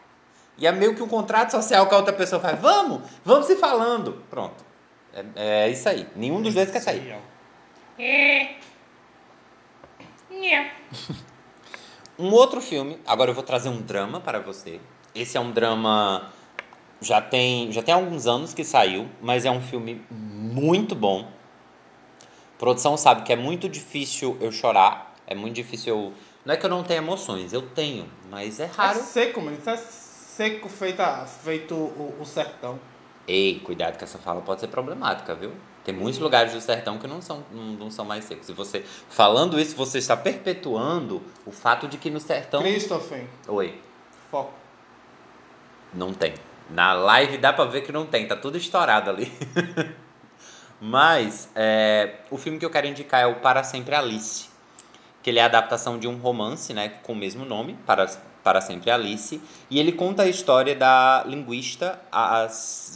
[0.61, 3.57] E é meio que um contrato social que a outra pessoa faz, vamos, vamos se
[3.57, 4.23] falando.
[4.29, 4.63] Pronto.
[5.13, 6.07] É, é isso aí.
[6.15, 7.17] Nenhum dos dois quer sair.
[7.99, 8.57] É.
[12.19, 14.79] Um outro filme, agora eu vou trazer um drama para você.
[15.15, 16.31] Esse é um drama
[17.01, 21.27] já tem já tem alguns anos que saiu, mas é um filme muito bom.
[22.55, 26.13] A produção sabe que é muito difícil eu chorar, é muito difícil eu
[26.45, 29.01] não é que eu não tenho emoções, eu tenho, mas é É raro.
[29.03, 29.57] seco, mano.
[29.57, 29.77] Isso é
[30.41, 32.81] seco feita, feito o, o sertão.
[33.29, 35.53] Ei, cuidado que essa fala pode ser problemática, viu?
[35.85, 38.49] Tem muitos lugares do sertão que não são, não, não são mais secos.
[38.49, 42.63] E você, falando isso, você está perpetuando o fato de que no sertão.
[42.63, 43.79] Christopher, Oi,
[44.31, 44.55] foco.
[45.93, 46.33] não tem.
[46.71, 49.31] Na live dá pra ver que não tem, tá tudo estourado ali.
[50.81, 54.49] Mas é, o filme que eu quero indicar é o Para Sempre Alice,
[55.23, 58.07] que ele é a adaptação de um romance, né, com o mesmo nome, Para,
[58.43, 62.47] Para Sempre Alice, e ele conta a história da linguista a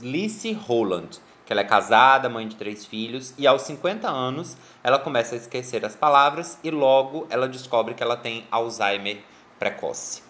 [0.02, 4.98] Alice Holland, que ela é casada, mãe de três filhos, e aos 50 anos ela
[4.98, 9.18] começa a esquecer as palavras e logo ela descobre que ela tem Alzheimer
[9.58, 10.22] precoce.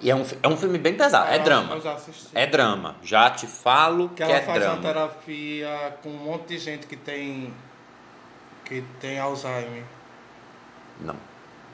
[0.00, 1.76] E é um, é um filme bem pesado, é Eu- drama.
[2.34, 2.96] É drama.
[3.02, 4.74] Já te falo que, Que ela é faz drama.
[4.74, 7.54] uma terapia com um monte de gente que tem.
[8.64, 9.84] que tem Alzheimer.
[11.00, 11.14] Não.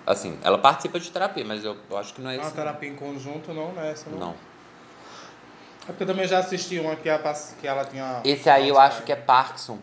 [0.08, 2.54] Assim, ela participa de terapia, mas eu, eu acho que não é É uma isso.
[2.56, 4.18] terapia em conjunto, não, não é essa, não.
[4.18, 4.34] Não.
[5.82, 7.18] É porque eu também já assisti uma que, a,
[7.60, 8.22] que ela tinha.
[8.24, 9.78] Esse aí eu acho que é Parkinson.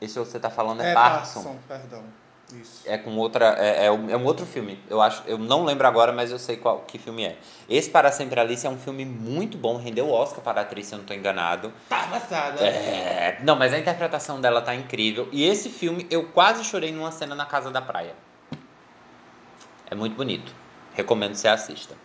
[0.00, 1.42] Esse que você tá falando é, É Parkinson.
[1.44, 2.02] Parkinson, perdão.
[2.52, 2.82] Isso.
[2.84, 3.54] É com outra.
[3.60, 4.76] É, é, um, é um outro filme.
[4.90, 5.22] Eu acho.
[5.24, 7.38] Eu não lembro agora, mas eu sei qual que filme é.
[7.68, 9.76] Esse Para Sempre Alice é um filme muito bom.
[9.76, 11.72] Rendeu o Oscar para a atriz, se eu não tô enganado.
[11.88, 12.60] Tá amassada.
[12.60, 15.28] É, não, mas a interpretação dela tá incrível.
[15.30, 18.14] E esse filme eu quase chorei numa cena na casa da praia.
[19.90, 20.52] É muito bonito.
[20.94, 21.96] Recomendo que você assista.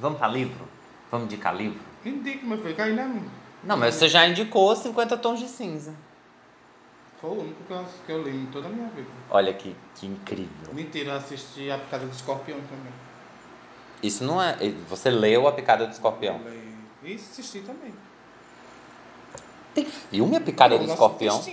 [0.00, 0.66] Vamos para livro?
[1.10, 1.78] Vamos indicar livro?
[2.04, 3.22] Indica, meu filho, que ainda é-
[3.62, 5.94] Não, mas você já indicou 50 tons de cinza.
[7.20, 9.08] foi o único que eu, que eu li em toda a minha vida.
[9.30, 10.72] Olha que, que incrível.
[10.72, 12.92] Mentira, eu assisti A Picada do Escorpião também.
[14.02, 14.56] Isso não é.
[14.88, 16.40] Você leu A Picada do Escorpião?
[16.44, 16.68] Leio.
[17.02, 17.92] E assisti também.
[19.74, 21.38] Tem filme A Picada Não, do Escorpião?
[21.38, 21.50] Isso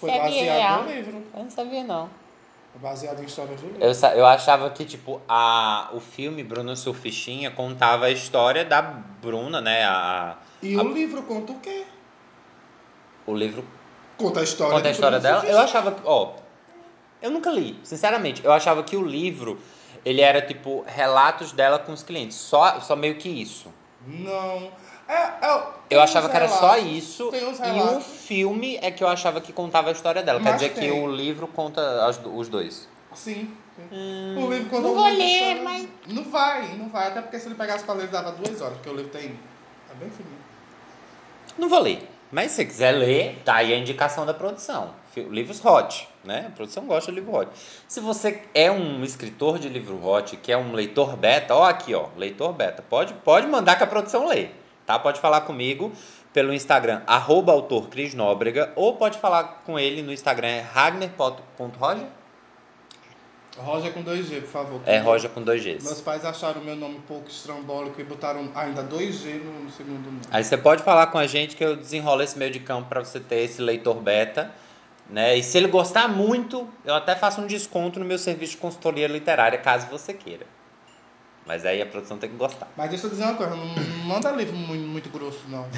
[0.00, 1.22] Foi é baseado no livro.
[1.34, 2.08] Eu não sabia, não.
[2.78, 3.82] Foi baseado em histórias do livro.
[3.82, 8.82] Eu, sa- eu achava que, tipo, a, o filme Bruna Surfichinha contava a história da
[8.82, 9.82] Bruna, né?
[9.84, 11.84] A, E a- o livro conta o quê?
[13.26, 13.64] o livro
[14.18, 15.50] Conta a história conta a do história Bruno dela.
[15.50, 16.34] Eu achava que, ó,
[17.22, 18.44] eu nunca li, sinceramente.
[18.44, 19.58] Eu achava que o livro,
[20.04, 22.36] ele era, tipo, relatos dela com os clientes.
[22.36, 23.72] Só, só meio que isso.
[24.06, 24.70] Não.
[25.08, 27.30] É, é, Eu achava que era só isso.
[27.32, 28.04] E o relatos.
[28.06, 30.40] filme é que eu achava que contava a história dela.
[30.40, 30.90] Quer Mas dizer que tem.
[30.90, 32.88] o livro conta as os dois.
[33.14, 33.54] Sim.
[33.92, 34.34] Hum.
[34.44, 35.62] O livro conta Não vou ler, história.
[35.62, 37.08] mas- Não vai, não vai.
[37.08, 39.38] Até porque se ele pegasse pra ler, dava duas horas, porque o livro tem.
[39.90, 40.36] É bem fininho.
[41.56, 42.08] Não vou ler.
[42.32, 44.90] Mas se você quiser ler, tá aí a indicação da produção.
[45.16, 46.46] Livros hot, né?
[46.48, 47.48] A produção gosta de livro hot.
[47.88, 51.94] Se você é um escritor de livro hot, que é um leitor beta, ó aqui,
[51.94, 54.48] ó, leitor beta, pode, pode mandar que a produção lê,
[54.86, 54.98] tá?
[54.98, 55.92] Pode falar comigo
[56.32, 62.06] pelo Instagram, arroba autor Cris Nóbrega, ou pode falar com ele no Instagram, é ragner.roger?
[63.58, 64.80] Roger com 2G, por favor.
[64.84, 65.82] É Roger com dois Gs.
[65.82, 69.70] Meus pais acharam o meu nome um pouco estrambólico e botaram ainda 2G no, no
[69.70, 70.20] segundo nome.
[70.30, 73.02] Aí você pode falar com a gente que eu desenrolo esse meio de campo para
[73.02, 74.50] você ter esse leitor beta,
[75.08, 75.36] né?
[75.36, 79.06] E se ele gostar muito, eu até faço um desconto no meu serviço de consultoria
[79.06, 80.46] literária, caso você queira.
[81.46, 82.68] Mas aí a produção tem que gostar.
[82.76, 85.66] Mas deixa eu dizer uma coisa, não, não manda livro muito, muito grosso, não.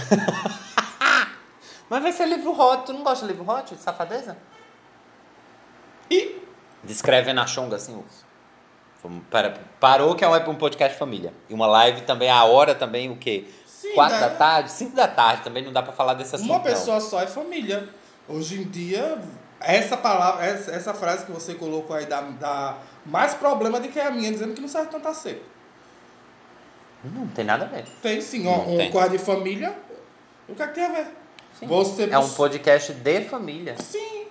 [1.91, 2.87] Mas vai ser livro hot.
[2.87, 4.37] Tu não gosta de livro hot, de safadeza?
[6.11, 6.37] E
[6.85, 8.03] Descreve na chonga assim.
[9.03, 11.33] Vamos- para- Parou que é um um podcast família.
[11.49, 13.47] E uma live também, a hora também, o quê?
[13.67, 14.29] Sim, Quatro né?
[14.29, 14.71] da tarde?
[14.73, 16.65] Cinco da tarde também, não dá pra falar desse assunto uma não.
[16.65, 17.89] pessoa só é família.
[18.29, 19.19] Hoje em dia,
[19.61, 23.99] essa palavra, essa, essa frase que você colocou aí dá, dá mais problema do que
[24.01, 25.45] a minha, dizendo que não serve tanto a ser.
[27.05, 27.85] Não tem nada a ver.
[28.03, 28.91] Tem sim, Não um, tem.
[28.91, 29.77] quarto de família.
[30.49, 31.07] O que é que tem a ver?
[31.59, 31.67] Sim.
[31.67, 33.77] Você É um podcast de família.
[33.79, 34.27] Sim.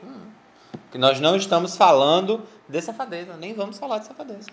[0.92, 4.48] Que nós não estamos falando de safadeza, nem vamos falar de safadeza.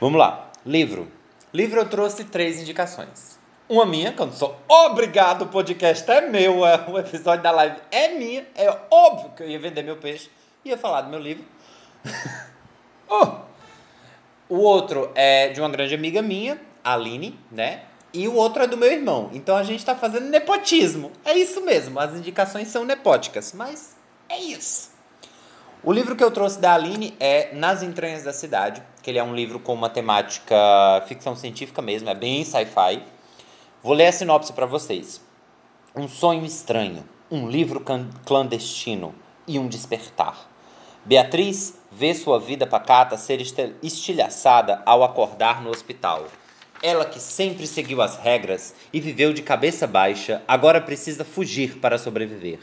[0.00, 0.50] Vamos lá.
[0.64, 1.10] Livro.
[1.52, 3.36] Livro eu trouxe três indicações.
[3.68, 7.50] Uma minha, que eu não sou obrigado, o podcast é meu, é, o episódio da
[7.50, 10.30] live é minha, é óbvio que eu ia vender meu peixe,
[10.64, 11.44] ia falar do meu livro.
[13.08, 13.36] Oh!
[14.48, 17.82] O outro é de uma grande amiga minha, Aline, né?
[18.12, 19.30] E o outro é do meu irmão.
[19.32, 21.10] Então a gente tá fazendo nepotismo.
[21.24, 23.96] É isso mesmo, as indicações são nepóticas, mas
[24.28, 24.90] é isso.
[25.82, 29.22] O livro que eu trouxe da Aline é Nas Entranhas da Cidade, que ele é
[29.22, 30.56] um livro com uma temática
[31.06, 33.02] ficção científica mesmo, é bem sci-fi.
[33.82, 35.20] Vou ler a sinopse para vocês.
[35.94, 37.84] Um sonho estranho, um livro
[38.24, 39.14] clandestino
[39.46, 40.48] e um despertar.
[41.04, 43.40] Beatriz vê sua vida pacata ser
[43.82, 46.26] estilhaçada ao acordar no hospital.
[46.82, 51.96] Ela que sempre seguiu as regras e viveu de cabeça baixa, agora precisa fugir para
[51.96, 52.58] sobreviver.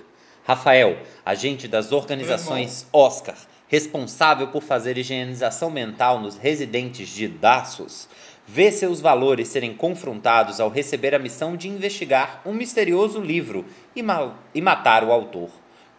[0.46, 3.36] Rafael, agente das organizações Oscar,
[3.68, 8.08] responsável por fazer higienização mental nos residentes de Daços,
[8.46, 13.66] vê seus valores serem confrontados ao receber a missão de investigar um misterioso livro
[13.96, 15.50] e, ma- e matar o autor.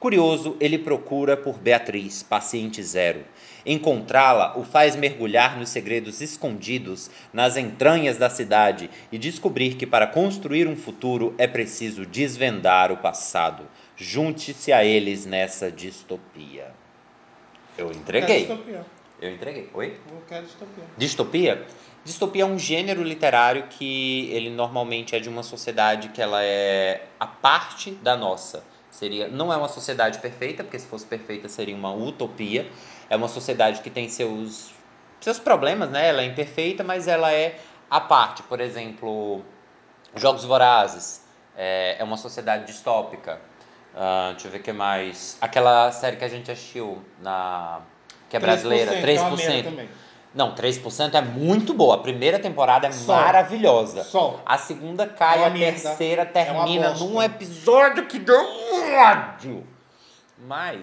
[0.04, 3.24] Curioso, ele procura por Beatriz, paciente zero.
[3.64, 10.06] Encontrá-la o faz mergulhar nos segredos escondidos nas entranhas da cidade e descobrir que para
[10.06, 13.64] construir um futuro é preciso desvendar o passado.
[13.96, 16.70] Junte-se a eles nessa distopia.
[17.78, 18.40] Eu entreguei.
[18.40, 18.84] distopia.
[19.22, 19.70] Eu entreguei.
[19.72, 19.96] Oi?
[20.10, 20.84] Eu quero distopia.
[20.98, 21.66] Distopia?
[22.04, 27.06] Distopia é um gênero literário que ele normalmente é de uma sociedade que ela é
[27.18, 28.73] a parte da nossa.
[28.94, 32.70] Seria, não é uma sociedade perfeita, porque se fosse perfeita seria uma utopia.
[33.10, 34.72] É uma sociedade que tem seus
[35.20, 36.08] seus problemas, né?
[36.08, 37.58] Ela é imperfeita, mas ela é
[37.90, 38.44] a parte.
[38.44, 39.42] Por exemplo,
[40.14, 41.22] Jogos Vorazes
[41.56, 43.40] é, é uma sociedade distópica.
[43.96, 45.38] Ah, deixa eu ver o que mais.
[45.40, 47.80] Aquela série que a gente assistiu na
[48.30, 49.86] que é brasileira, 3%, é uma 3%.
[50.34, 51.94] Não, 3% é muito boa.
[51.94, 53.14] A primeira temporada é Só.
[53.14, 54.02] maravilhosa.
[54.02, 54.40] Só.
[54.44, 55.80] A segunda cai, É uma a merda.
[55.80, 57.04] terceira É uma termina bosta.
[57.04, 58.40] num episódio que deu
[58.98, 59.64] ódio.
[60.46, 60.80] Mas.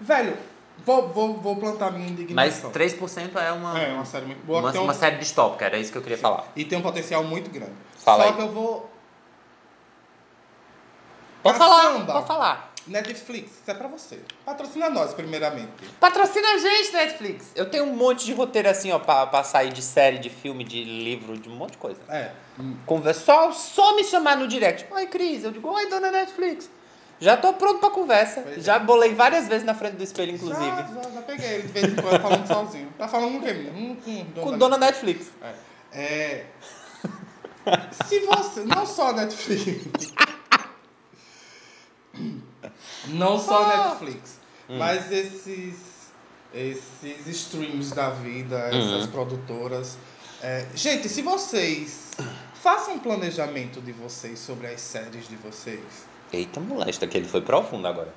[0.00, 0.36] Velho,
[0.84, 2.72] vou, vou, vou plantar minha Mas indignação.
[2.72, 3.78] 3% é uma.
[3.80, 4.58] É, uma série muito boa.
[4.60, 6.44] uma, tem um- uma série distópica, era isso que eu queria falar.
[6.56, 7.72] E tem um potencial muito grande.
[7.98, 8.34] Fala Só aí.
[8.34, 8.90] que eu vou.
[11.42, 12.12] Pode falar, Caçamba.
[12.12, 12.69] pode falar.
[12.90, 14.18] Netflix, isso é pra você.
[14.44, 15.70] Patrocina nós, primeiramente.
[16.00, 17.52] Patrocina a gente, Netflix.
[17.54, 20.64] Eu tenho um monte de roteiro assim, ó, pra, pra sair de série, de filme,
[20.64, 22.00] de livro, de um monte de coisa.
[22.08, 22.32] É.
[22.84, 24.86] Conversa, só, só me chamar no direct.
[24.90, 25.44] Oi, Cris.
[25.44, 26.68] Eu digo, oi, dona Netflix.
[27.20, 28.40] Já tô pronto pra conversa.
[28.40, 28.60] Pois é.
[28.60, 30.66] Já bolei várias vezes na frente do espelho, inclusive.
[30.66, 32.92] Já, já, já peguei ele de vez em quando falando sozinho.
[32.98, 33.68] Tá falando com quem?
[33.68, 35.30] Hum, com dona Com dona Netflix.
[35.92, 36.44] É.
[38.04, 38.64] Se você.
[38.64, 40.12] Não só a Netflix.
[43.08, 44.38] Não só a Netflix.
[44.68, 45.90] Mas esses.
[46.52, 49.96] Esses streams da vida, essas produtoras.
[50.42, 52.10] é, gente, se vocês.
[52.54, 55.80] Façam um planejamento de vocês sobre as séries de vocês.
[56.32, 58.12] Eita, molesta, que ele foi profundo agora.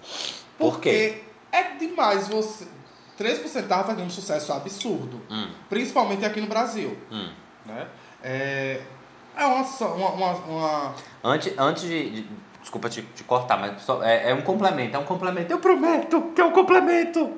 [0.58, 1.22] Por quê?
[1.52, 2.68] Porque é demais você.
[3.18, 5.22] 3% tava fazendo um sucesso absurdo.
[5.30, 6.98] Hum, Principalmente aqui no Brasil.
[7.12, 7.30] hum.
[7.66, 7.88] né?
[8.24, 8.82] É,
[9.38, 12.30] é uma, só- uma, uma, uma- Antes, antes de, de-
[12.64, 15.52] Desculpa te, te cortar, mas só- é, é um complemento, é um complemento.
[15.52, 17.38] Eu prometo que é um complemento.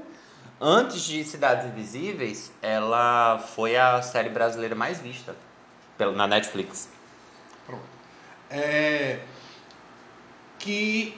[0.61, 5.35] Antes de Cidades Invisíveis, ela foi a série brasileira mais vista
[6.15, 6.87] na Netflix.
[7.65, 7.83] pronto.
[8.49, 9.19] é,
[10.59, 11.17] que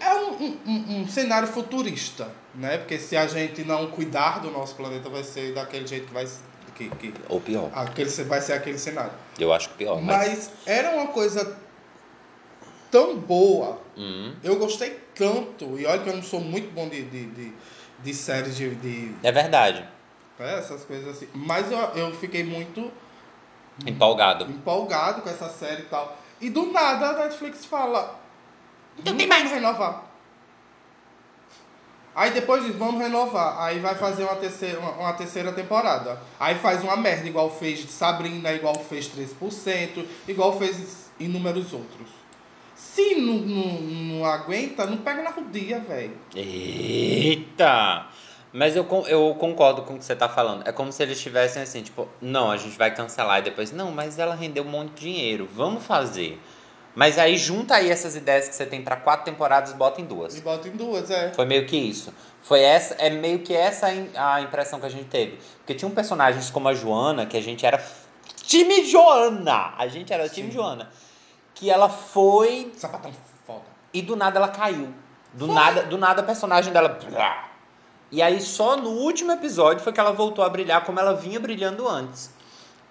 [0.00, 2.78] é um, um- um- um cenário futurista, né?
[2.78, 6.26] Porque se a gente não cuidar do nosso planeta, vai ser daquele jeito que vai
[6.74, 7.70] que, que Ou pior.
[7.74, 9.12] aquele, vai ser aquele cenário.
[9.38, 10.16] Eu acho que pior, mas.
[10.28, 11.56] Mas era uma coisa
[12.94, 13.80] tão boa.
[13.96, 15.76] Hum, Eu gostei tanto.
[15.76, 17.52] E olha que eu não sou muito bom de, de, de,
[18.04, 19.80] de séries de, de é verdade.
[20.38, 21.28] né, essas coisas assim.
[21.34, 22.88] Mas eu, eu fiquei muito
[23.84, 24.44] Empolgado.
[24.44, 26.16] empolgado com essa série e tal.
[26.40, 28.16] E do nada a Netflix fala.
[28.96, 30.04] Então "Não tem vamos mais." renovar.
[32.14, 33.60] Aí depois diz, vamos renovar.
[33.60, 36.20] Aí vai fazer uma terceira, uma, uma terceira temporada.
[36.38, 42.08] Aí faz uma merda, igual fez de Sabrina, igual fez 3%, igual fez inúmeros outros.
[42.76, 46.16] Se não, não, não aguenta, não pega na rodia, velho.
[46.34, 48.06] Eita!
[48.52, 50.66] Mas eu, eu concordo com o que você tá falando.
[50.66, 53.90] É como se eles estivessem assim, tipo, não, a gente vai cancelar e depois, não,
[53.90, 56.40] mas ela rendeu um monte de dinheiro, vamos fazer.
[56.94, 60.04] Mas aí junta aí essas ideias que você tem pra quatro temporadas e bota em
[60.04, 60.38] duas.
[60.38, 61.32] E bota em duas, é.
[61.32, 62.14] Foi meio que isso.
[62.42, 65.38] Foi essa, é meio que essa a im- a impressão que a gente teve.
[65.58, 67.84] Porque tinham personagens como a Joana, que a gente era
[68.44, 69.74] time Joana.
[69.76, 70.54] A gente era time Sim.
[70.54, 70.88] Joana.
[71.54, 73.12] Que ela foi Sapatão
[73.46, 73.62] foda.
[73.92, 74.88] e do nada ela caiu.
[75.32, 76.98] Do nada, do nada a personagem dela.
[78.10, 81.40] E aí só no último episódio foi que ela voltou a brilhar como ela vinha
[81.40, 82.30] brilhando antes.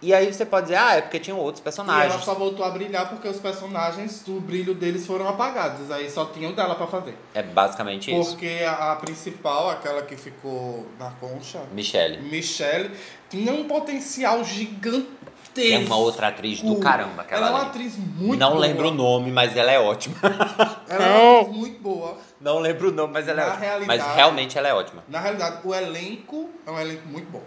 [0.01, 2.13] E aí você pode dizer, ah, é porque tinham outros E personagens.
[2.13, 5.89] ela só voltou a brilhar porque os personagens, o brilho deles foram apagados.
[5.89, 7.17] Aí só tinha o dela pra fazer.
[7.33, 8.31] É basicamente isso.
[8.31, 12.17] Porque a, principal, aquela que ficou na concha, Michelle.
[12.23, 12.91] Michelle,
[13.29, 15.22] tinha um potencial gigantesco.
[15.53, 17.69] Que é uma outra atriz do caramba, aquela Ela é uma ali.
[17.69, 18.61] atriz muito Não boa.
[18.61, 20.15] lembro o nome, mas ela é ótima.
[20.89, 22.17] Ela é uma atriz muito boa.
[22.41, 23.65] Não lembro o nome, mas ela é Na ótima.
[23.65, 25.03] realidade- Mas realmente ela é ótima.
[25.07, 27.43] Na realidade, o elenco é um elenco muito bom.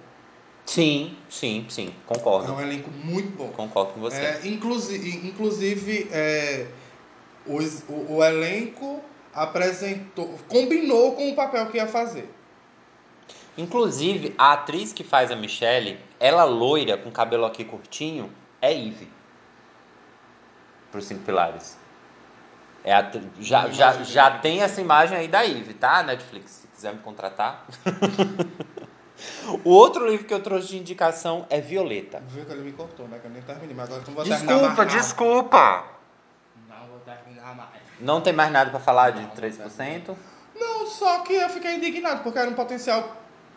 [0.65, 1.89] Sim, sim, sim.
[1.89, 2.53] É Concordo.
[2.53, 3.49] um elenco muito bom.
[3.49, 4.17] Concordo com você.
[4.21, 6.67] É, inclusive, inclusive é,
[7.47, 9.01] os- o, o elenco
[9.33, 12.29] apresentou, combinou com o papel que ia fazer.
[13.57, 18.31] Inclusive, a atriz que faz a Michelle, ela loira, com cabelo aqui curtinho,
[18.61, 19.11] é Eve.
[20.91, 21.77] Para os Cinco Pilares.
[22.85, 26.51] É a já, já, já tem essa imagem aí da Eve, tá, Netflix?
[26.51, 27.67] Se quiser me contratar.
[29.65, 32.23] o outro livro que eu trouxe de indicação é Violeta.
[32.29, 33.19] Viu que ele me cortou, né?
[33.19, 34.61] Que eu nem terminei, mas agora eu não vou terminar mais.
[34.61, 35.01] Desculpa, não.
[35.01, 35.85] desculpa.
[36.69, 37.71] Não vou terminar mais.
[37.99, 40.17] Não tem mais nada para falar de Não, não 3%?
[40.55, 43.17] Não, só que eu fiquei indignado, porque era um potencial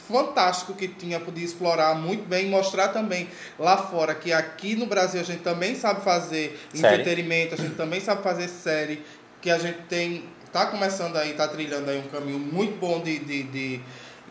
[0.10, 3.30] fantástico que tinha, podia explorar muito bem e mostrar também
[3.60, 7.01] lá fora que aqui no Brasil a gente também sabe fazer Série.
[7.01, 9.03] entretenimento, a gente também sabe fazer série,
[9.41, 13.20] que a gente tem, tá começando aí, tá trilhando aí um caminho muito bom de,
[13.20, 13.82] de, de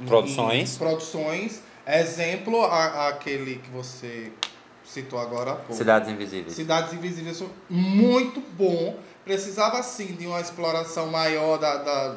[0.06, 0.74] Produções.
[0.74, 1.62] em produções.
[1.86, 4.30] Exemplo, a, aquele que você
[4.84, 5.74] citou agora há pouco.
[5.74, 6.54] Cidades Invisíveis.
[6.54, 8.96] Cidades Invisíveis muito bom.
[9.24, 12.16] Precisava sim de uma exploração maior da, da-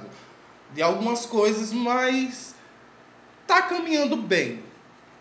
[0.74, 2.51] de algumas coisas, mas
[3.52, 4.64] tá caminhando bem.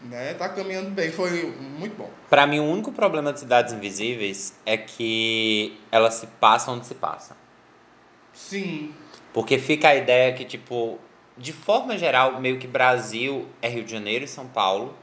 [0.02, 0.34] Né?
[0.34, 1.10] Tá caminhando bem.
[1.10, 2.08] Foi muito bom.
[2.28, 6.94] Pra mim, o único problema de Cidades Invisíveis é que elas se passam onde se
[6.94, 7.36] passa.
[8.32, 8.94] Sim.
[9.32, 10.98] Porque fica a ideia que, tipo,
[11.36, 14.96] de forma geral, meio que Brasil é Rio de Janeiro e São Paulo,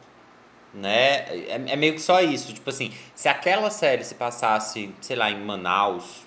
[0.73, 1.25] né?
[1.29, 2.53] É, é meio que só isso.
[2.53, 6.25] Tipo assim, se aquela série se passasse, sei lá, em Manaus,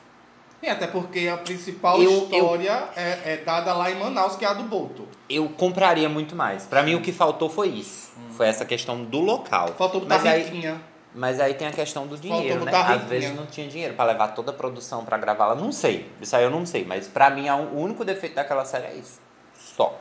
[0.62, 4.48] E até porque a principal Eu- história É, é dada lá em Manaus, que é
[4.48, 5.08] a do Boto.
[5.28, 6.64] eu compraria muito mais.
[6.66, 8.10] Pra mim, o que faltou foi isso.
[8.18, 8.32] Hum.
[8.32, 9.68] Foi essa questão do local.
[9.78, 10.78] Faltou botar Mas aí,
[11.14, 12.66] mas aí tem a questão do dinheiro, né?
[12.66, 15.54] botar Às vezes não tinha dinheiro pra levar toda a produção pra gravá-la.
[15.54, 16.10] Não sei.
[16.20, 16.84] Isso aí eu não sei.
[16.84, 19.18] Mas pra mim, a- o único defeito daquela série é isso.
[19.54, 19.98] Só.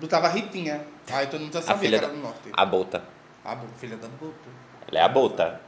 [0.00, 0.80] Botava Ritinha.
[1.10, 2.38] Aí todo mundo já sabia que filha era da- do norte.
[2.52, 3.02] A Bota.
[3.44, 4.34] A filha da Boto.
[4.90, 5.60] Ela é a Bota.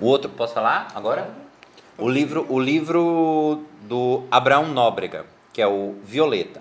[0.00, 1.34] O outro, posso falar agora?
[1.96, 6.60] O livro, o livro do Abraão Nóbrega, que é o Violeta.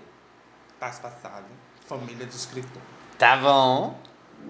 [0.80, 1.46] Paz passado.
[1.88, 2.82] Família de escritor.
[3.18, 3.96] Tá bom.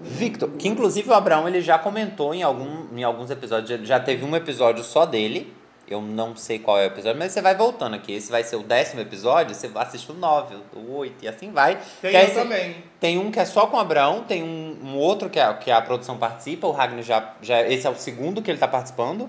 [0.02, 4.24] Victor, que inclusive o Abraão ele já comentou em, algum, em alguns episódios, já teve
[4.24, 5.54] um episódio só dele.
[5.86, 8.12] Eu não sei qual é o episódio, mas você vai voltando aqui.
[8.12, 11.78] Esse vai ser o décimo episódio, você assiste o nove, o oito e assim vai.
[12.00, 12.76] Tem Que eu você- também.
[12.98, 15.70] Tem um que é só com o Abraão, tem um, um outro que a, que
[15.70, 17.60] a produção participa, o Ragnar já, já.
[17.68, 19.28] Esse é o segundo que ele tá participando.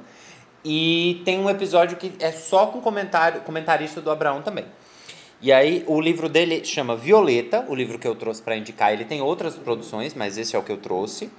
[0.63, 4.65] E tem um episódio que é só com comentário, comentarista do Abraão também.
[5.41, 8.91] E aí, o livro dele chama Violeta, o livro que eu trouxe para indicar.
[8.93, 11.29] Ele tem outras produções, mas esse é o que eu trouxe.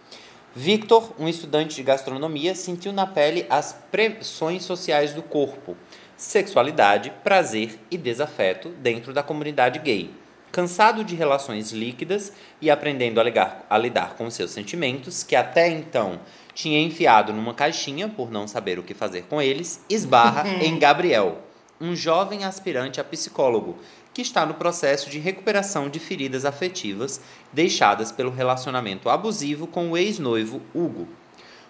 [0.58, 5.76] Victor, um estudante de gastronomia, sentiu na pele as pressões sociais do corpo,
[6.16, 10.08] sexualidade, prazer e desafeto dentro da comunidade gay.
[10.50, 15.68] Cansado de relações líquidas e aprendendo a, ligar- a lidar com seus sentimentos, que até
[15.68, 16.18] então
[16.54, 21.42] tinha enfiado numa caixinha, por não saber o que fazer com eles, esbarra em Gabriel,
[21.78, 23.76] um jovem aspirante a psicólogo,
[24.16, 27.20] que está no processo de recuperação de feridas afetivas
[27.52, 31.06] deixadas pelo relacionamento abusivo com o ex-noivo Hugo.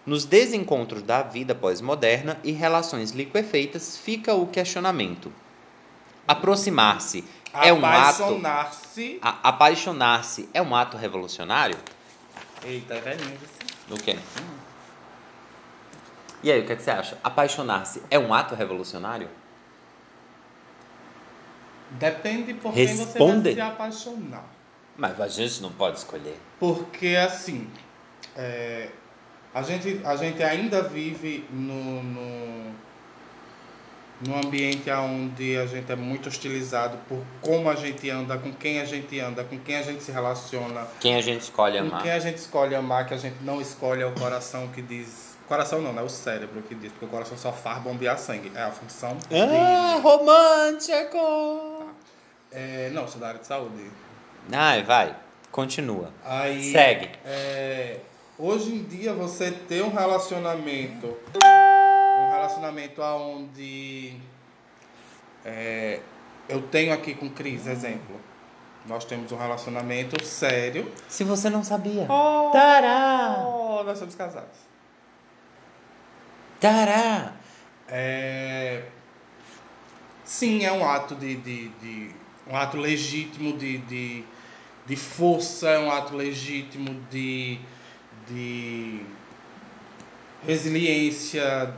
[0.07, 5.33] Nos desencontros da vida pós-moderna e relações liquefeitas fica o questionamento.
[6.29, 8.23] Aproximar-se é um ato.
[8.23, 9.19] Apaixonar-se.
[9.21, 11.77] Apaixonar-se é um ato revolucionário?
[12.65, 13.39] Eita, é velhinho.
[13.89, 13.95] você.
[13.95, 14.17] O quê?
[16.45, 17.19] E aí, o que, é que você acha?
[17.25, 19.29] Apaixonar-se é um ato revolucionário?
[21.99, 23.43] Depende por quem você Responde.
[23.43, 24.45] vai se apaixonar.
[24.97, 26.39] Mas a gente não pode escolher.
[26.59, 27.69] Porque assim,
[28.37, 28.89] é,
[29.55, 32.73] a, gente, a gente ainda vive no, no,
[34.23, 38.81] num ambiente onde a gente é muito hostilizado por como a gente anda, com quem
[38.81, 42.03] a gente anda, com quem a gente se relaciona, Quem a gente escolhe com amar?
[42.03, 45.27] quem a gente escolhe amar, que a gente não escolhe é o coração que diz.
[45.47, 48.51] Coração não, é o cérebro que diz, porque o coração só faz bombear sangue.
[48.55, 50.01] É a função Ah, dele.
[50.03, 51.66] romântico!
[52.53, 53.91] É, não, sou da área de saúde.
[54.53, 55.15] Ai, vai.
[55.51, 56.13] Continua.
[56.25, 57.11] Aí, Segue.
[57.25, 58.01] é,
[58.39, 64.15] hoje em dia você ter um relacionamento, um relacionamento onde
[65.45, 66.01] é,
[66.49, 68.21] eu tenho aqui com Cris, exemplo.
[68.87, 70.93] Nós temos um relacionamento sério.
[71.09, 72.07] Se você não sabia.
[72.09, 73.37] Oh, Tará!
[73.85, 74.59] nós somos casados.
[76.61, 77.33] Tará!
[77.89, 78.83] É,
[80.25, 82.15] sim, é um ato de, de, de-
[82.49, 84.25] um ato legítimo de, de,
[84.87, 87.59] de força, é um ato legítimo de,
[88.29, 89.01] de
[90.47, 91.75] resiliência,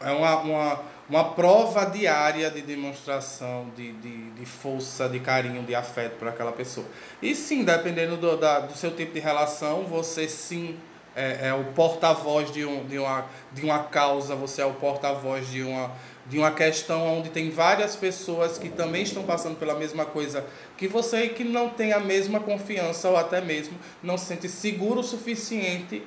[0.00, 5.74] é uma, uma, uma prova diária de demonstração de, de, de força, de carinho, de
[5.74, 6.86] afeto por aquela pessoa.
[7.20, 10.78] E sim, dependendo do, da, do seu tipo de relação, você sim
[11.14, 15.50] é, é o porta-voz de, um, de, uma, de uma causa, você é o porta-voz
[15.50, 15.92] de uma,
[16.26, 20.44] de uma questão onde tem várias pessoas que também estão passando pela mesma coisa
[20.76, 24.48] que você e que não tem a mesma confiança ou até mesmo não se sente
[24.48, 26.06] seguro o suficiente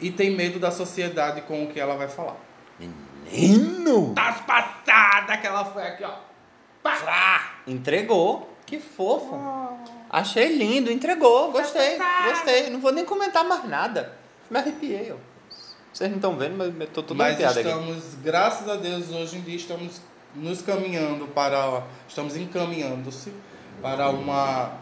[0.00, 2.36] e tem medo da sociedade com o que ela vai falar.
[2.78, 4.12] Menino!
[4.14, 6.14] Das passadas que ela foi aqui, ó.
[6.82, 7.54] Pá!
[7.66, 8.50] Entregou.
[8.66, 9.38] Que fofo.
[10.08, 11.52] Achei lindo, entregou.
[11.52, 12.70] Gostei, gostei.
[12.70, 14.12] Não vou nem comentar mais nada.
[14.50, 15.33] Me arrepiei, ó.
[15.94, 17.68] Vocês não estão vendo, mas eu tô todo Mas arrepiado aqui.
[17.68, 20.00] estamos, graças a Deus, hoje em dia estamos
[20.34, 21.84] nos caminhando para.
[22.08, 23.32] Estamos encaminhando-se
[23.80, 24.72] para uma.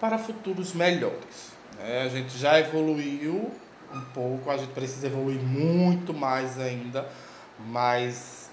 [0.00, 1.52] para futuros melhores.
[1.78, 2.04] né?
[2.04, 3.52] A gente já evoluiu
[3.92, 7.06] um pouco, a gente precisa evoluir muito mais ainda,
[7.68, 8.50] mas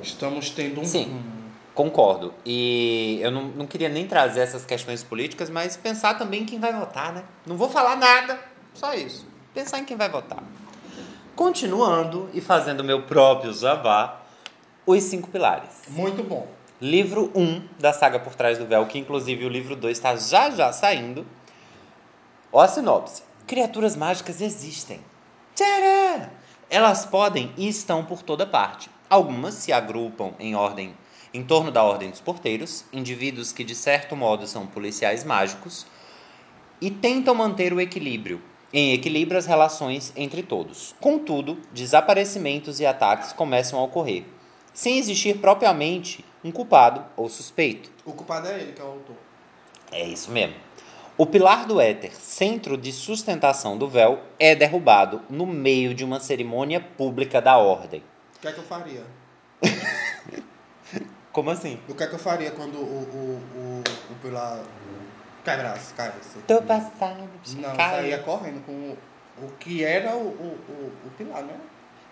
[0.00, 1.04] estamos tendo um Sim.
[1.04, 1.48] rumo.
[1.74, 2.32] Concordo.
[2.44, 6.58] E eu não, não queria nem trazer essas questões políticas, mas pensar também em quem
[6.60, 7.24] vai votar, né?
[7.46, 8.38] Não vou falar nada,
[8.74, 9.26] só isso.
[9.58, 10.40] Pensar em quem vai votar.
[11.34, 14.20] Continuando e fazendo meu próprio Zavá,
[14.86, 15.82] Os Cinco Pilares.
[15.88, 16.46] Muito bom.
[16.80, 20.48] Livro 1 da saga Por Trás do Véu, que inclusive o livro 2 está já
[20.50, 21.26] já saindo.
[22.52, 23.24] Ó a sinopse.
[23.48, 25.00] Criaturas mágicas existem.
[25.56, 26.30] Tcharam!
[26.70, 28.88] Elas podem e estão por toda parte.
[29.10, 30.94] Algumas se agrupam em ordem
[31.34, 35.84] em torno da ordem dos porteiros, indivíduos que de certo modo são policiais mágicos,
[36.80, 38.40] e tentam manter o equilíbrio,
[38.72, 40.94] em equilíbrio as relações entre todos.
[41.00, 44.24] Contudo, desaparecimentos e ataques começam a ocorrer,
[44.72, 47.90] sem existir propriamente um culpado ou suspeito.
[48.04, 49.16] O culpado é ele, que é o autor.
[49.90, 50.54] É isso mesmo.
[51.16, 56.20] O pilar do éter, centro de sustentação do véu, é derrubado no meio de uma
[56.20, 58.04] cerimônia pública da ordem.
[58.36, 59.04] O que é que eu faria?
[61.32, 61.78] Como assim?
[61.88, 64.62] O que é que eu faria quando o, o, o, o pilar
[65.48, 66.38] quebrasse, caísse?
[66.46, 67.28] Tô passando.
[67.56, 67.96] Não, cai.
[67.96, 68.98] saía correndo com o,
[69.44, 71.54] o que era o, o, o, pilar, né?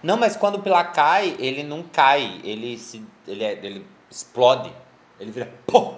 [0.02, 4.72] Não, mas quando o pilar cai, ele não cai, ele se ele, é- ele explode.
[5.18, 5.94] Ele vira pô.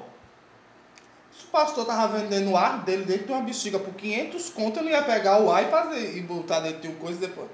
[1.33, 4.83] Se o pastor tava vendendo o ar dele dentro de uma bexiga por 500 conto,
[4.83, 7.49] não ia pegar o ar e fazer e botar dentro de uma coisa e depois.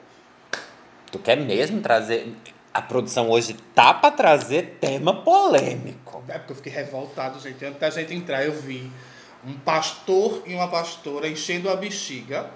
[1.10, 2.34] Tu quer mesmo trazer
[2.72, 6.24] a produção hoje tá pra trazer tema polêmico.
[6.26, 7.64] É porque eu fiquei revoltado, gente.
[7.64, 8.90] Antes da gente entrar, eu vi
[9.46, 12.50] um pastor e uma pastora enchendo a bexiga,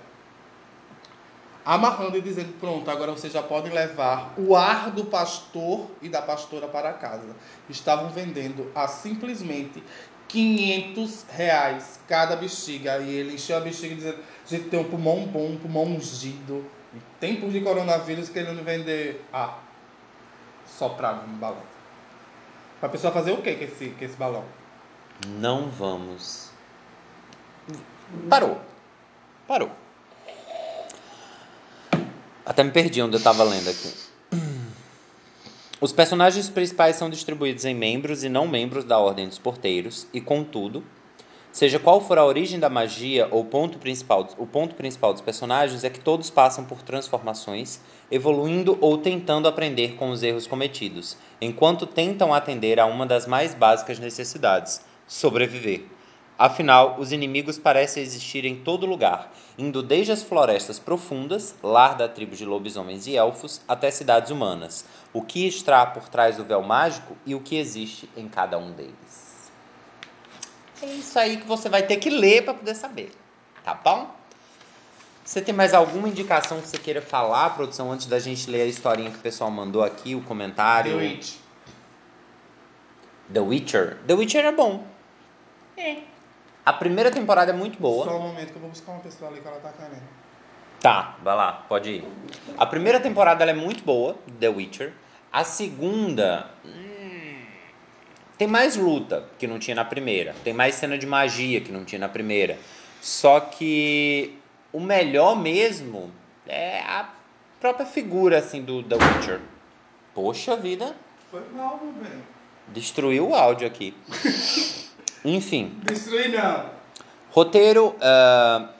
[1.65, 6.23] amarrando e dizendo: Pronto, agora vocês já podem levar o ar do pastor e da
[6.23, 7.37] pastora para casa.
[7.69, 9.83] Estavam vendendo a simplesmente
[10.29, 12.99] 500 reais cada bexiga.
[12.99, 16.65] E ele encheu a bexiga dizendo: A gente tem um pulmão bom, um pulmão ungido.
[16.95, 19.63] Em tempos de coronavírus, querendo vender ar
[20.65, 21.63] soprado no balão.
[22.81, 24.45] Pra pessoa fazer o que com esse, com esse balão?
[25.27, 26.51] Não vamos.
[28.29, 28.61] Parou.
[29.47, 29.71] Parou.
[32.45, 33.93] Até me perdi onde eu tava lendo aqui.
[35.81, 40.21] Os personagens principais são distribuídos em membros e não membros da Ordem dos Porteiros, e
[40.21, 40.83] contudo,
[41.53, 45.85] seja qual for a origem da magia ou ponto principal, o ponto principal dos personagens
[45.85, 51.87] é que todos passam por transformações, evoluindo ou tentando aprender com os erros cometidos, enquanto
[51.87, 55.98] tentam atender a uma das mais básicas necessidades: sobreviver.
[56.39, 62.09] Afinal, os inimigos parecem existir em todo lugar, indo desde as florestas profundas, lar da
[62.09, 64.85] tribo de lobisomens e elfos, até cidades humanas.
[65.13, 68.71] O que está por trás do véu mágico e o que existe em cada um
[68.71, 69.51] deles.
[70.81, 73.11] É isso aí que você vai ter que ler para poder saber,
[73.65, 74.09] tá bom?
[75.25, 78.67] Você tem mais alguma indicação que você queira falar, produção, antes da gente ler a
[78.67, 80.93] historinha que o pessoal mandou aqui, o comentário?
[80.93, 81.35] The Witch.
[83.33, 83.99] The Witcher.
[84.07, 84.87] The Witcher é bom.
[85.77, 85.97] É.
[86.65, 88.05] A primeira temporada é muito boa.
[88.05, 90.03] Só um momento que eu vou buscar uma pessoa ali que ela tá querendo.
[90.81, 92.05] Tá, vai lá, pode ir.
[92.57, 94.93] A primeira temporada ela é muito boa, The Witcher.
[95.33, 96.51] A segunda.
[96.65, 97.43] hum,
[98.37, 100.35] tem mais luta que não tinha na primeira.
[100.45, 102.59] Tem mais cena de magia que não tinha na primeira.
[103.01, 104.39] Só que
[104.73, 106.13] o melhor mesmo
[106.47, 107.09] é a
[107.61, 109.41] própria figura assim do The Witcher.
[110.15, 110.95] Poxa vida,
[111.31, 112.23] Foi mal, meu bem.
[112.69, 113.97] destruiu o áudio aqui.
[115.25, 115.81] Enfim.
[117.31, 118.71] Roteiro, ah,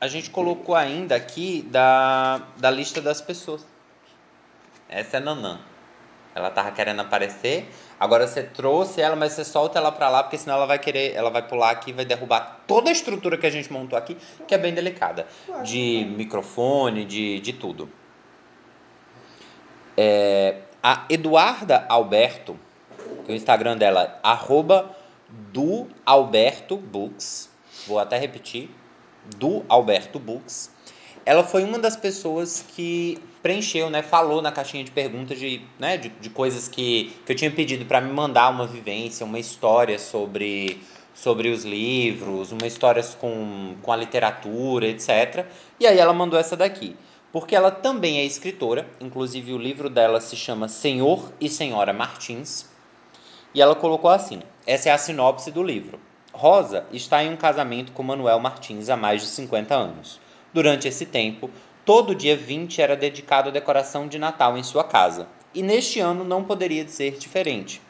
[0.00, 3.66] a gente colocou ainda aqui da, da lista das pessoas.
[4.88, 5.58] Essa é Nanã.
[6.34, 7.68] Ela tava querendo aparecer.
[7.98, 11.14] Agora você trouxe ela, mas você solta ela pra lá, porque senão ela vai querer,
[11.14, 14.16] ela vai pular aqui e vai derrubar toda a estrutura que a gente montou aqui,
[14.46, 15.26] que é bem delicada.
[15.64, 17.90] De microfone, de, de tudo.
[19.96, 22.56] É, a Eduarda Alberto,
[23.26, 24.96] que o Instagram dela é arroba
[25.28, 27.50] do Alberto Books.
[27.86, 28.70] Vou até repetir.
[29.36, 30.70] Do Alberto Books.
[31.26, 34.02] Ela foi uma das pessoas que preencheu, né?
[34.02, 37.84] Falou na caixinha de perguntas de, né, de, de coisas que, que eu tinha pedido
[37.84, 40.80] para me mandar uma vivência, uma história sobre,
[41.14, 45.44] sobre os livros, uma história com, com a literatura, etc.
[45.78, 46.96] E aí ela mandou essa daqui.
[47.30, 52.66] Porque ela também é escritora, inclusive o livro dela se chama Senhor e Senhora Martins.
[53.54, 55.98] E ela colocou assim: essa é a sinopse do livro.
[56.32, 60.20] Rosa está em um casamento com Manuel Martins há mais de 50 anos.
[60.52, 61.50] Durante esse tempo,
[61.84, 65.26] todo dia 20 era dedicado à decoração de Natal em sua casa.
[65.54, 67.80] E neste ano não poderia ser diferente.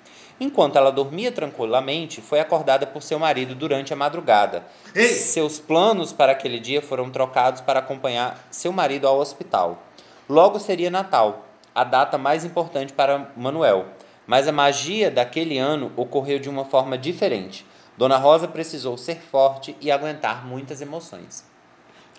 [0.40, 4.64] Enquanto ela dormia tranquilamente, foi acordada por seu marido durante a madrugada.
[4.94, 5.08] Ei!
[5.08, 9.82] Seus planos para aquele dia foram trocados para acompanhar seu marido ao hospital.
[10.28, 11.44] Logo seria Natal,
[11.74, 13.86] a data mais importante para Manuel.
[14.28, 17.64] Mas a magia daquele ano ocorreu de uma forma diferente.
[17.96, 21.44] Dona Rosa precisou ser forte e aguentar muitas emoções.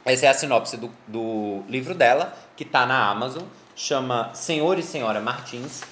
[0.04, 3.44] Essa é a sinopse do, do livro dela, que está na Amazon,
[3.76, 5.84] chama Senhor e Senhora Martins.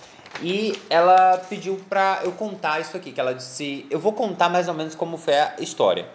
[0.42, 4.68] E ela pediu para eu contar isso aqui, que ela disse, eu vou contar mais
[4.68, 6.10] ou menos como foi a história.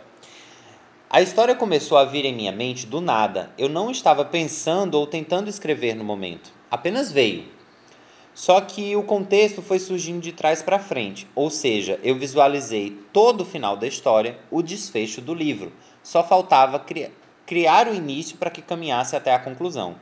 [1.09, 3.51] A história começou a vir em minha mente do nada.
[3.57, 6.51] Eu não estava pensando ou tentando escrever no momento.
[6.71, 7.62] Apenas veio.
[8.35, 13.43] Só que o contexto foi surgindo de trás para frente, ou seja, eu visualizei todo
[13.43, 15.73] o final da história, o desfecho do livro.
[16.03, 17.11] Só faltava cri
[17.45, 19.97] criar o início para que caminhasse até a conclusão.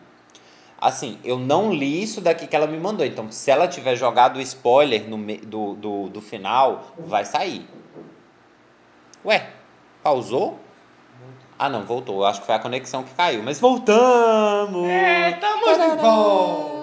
[0.81, 4.37] Assim, eu não li isso daqui que ela me mandou, então se ela tiver jogado
[4.37, 7.69] o spoiler no do, do, do final, vai sair.
[9.25, 9.51] Ué,
[10.03, 10.59] pausou?
[11.59, 12.21] Ah, não, voltou.
[12.21, 13.43] Eu acho que foi a conexão que caiu.
[13.43, 14.89] Mas voltamos!
[14.89, 16.80] É, estamos de volta.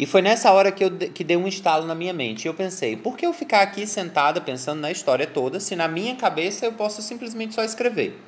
[0.00, 2.46] E foi nessa hora que, eu, que deu um estalo na minha mente.
[2.46, 6.16] Eu pensei, por que eu ficar aqui sentada pensando na história toda, se na minha
[6.16, 8.18] cabeça eu posso simplesmente só escrever?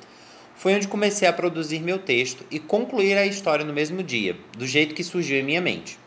[0.55, 4.67] Foi onde comecei a produzir meu texto e concluir a história no mesmo dia, do
[4.67, 5.97] jeito que surgiu em minha mente.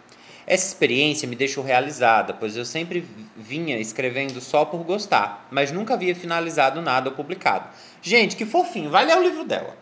[0.46, 3.04] Essa experiência me deixou realizada, pois eu sempre
[3.36, 7.68] vinha escrevendo só por gostar, mas nunca havia finalizado nada ou publicado.
[8.00, 9.76] Gente, que fofinho, vai ler o livro dela.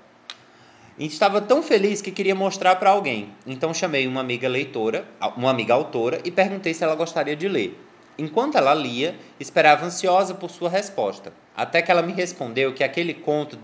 [0.97, 3.33] E estava tão feliz que queria mostrar para alguém.
[3.45, 5.05] Então chamei uma amiga leitora,
[5.37, 7.81] uma amiga autora, e perguntei se ela gostaria de ler.
[8.17, 13.13] Enquanto ela lia, esperava ansiosa por sua resposta, até que ela me respondeu que aquele
[13.13, 13.59] conto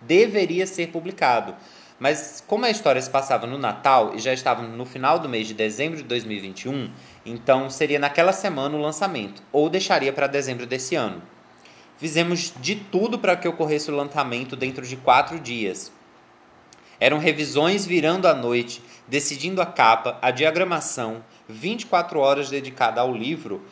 [0.00, 1.54] deveria ser publicado.
[1.98, 5.46] Mas como a história se passava no Natal e já estava no final do mês
[5.46, 6.90] de dezembro de 2021,
[7.26, 11.20] então seria naquela semana o lançamento, ou deixaria para dezembro desse ano.
[11.98, 15.92] Fizemos de tudo para que ocorresse o lançamento dentro de quatro dias,
[17.00, 23.62] eram revisões virando à noite, decidindo a capa, a diagramação, 24 horas dedicada ao livro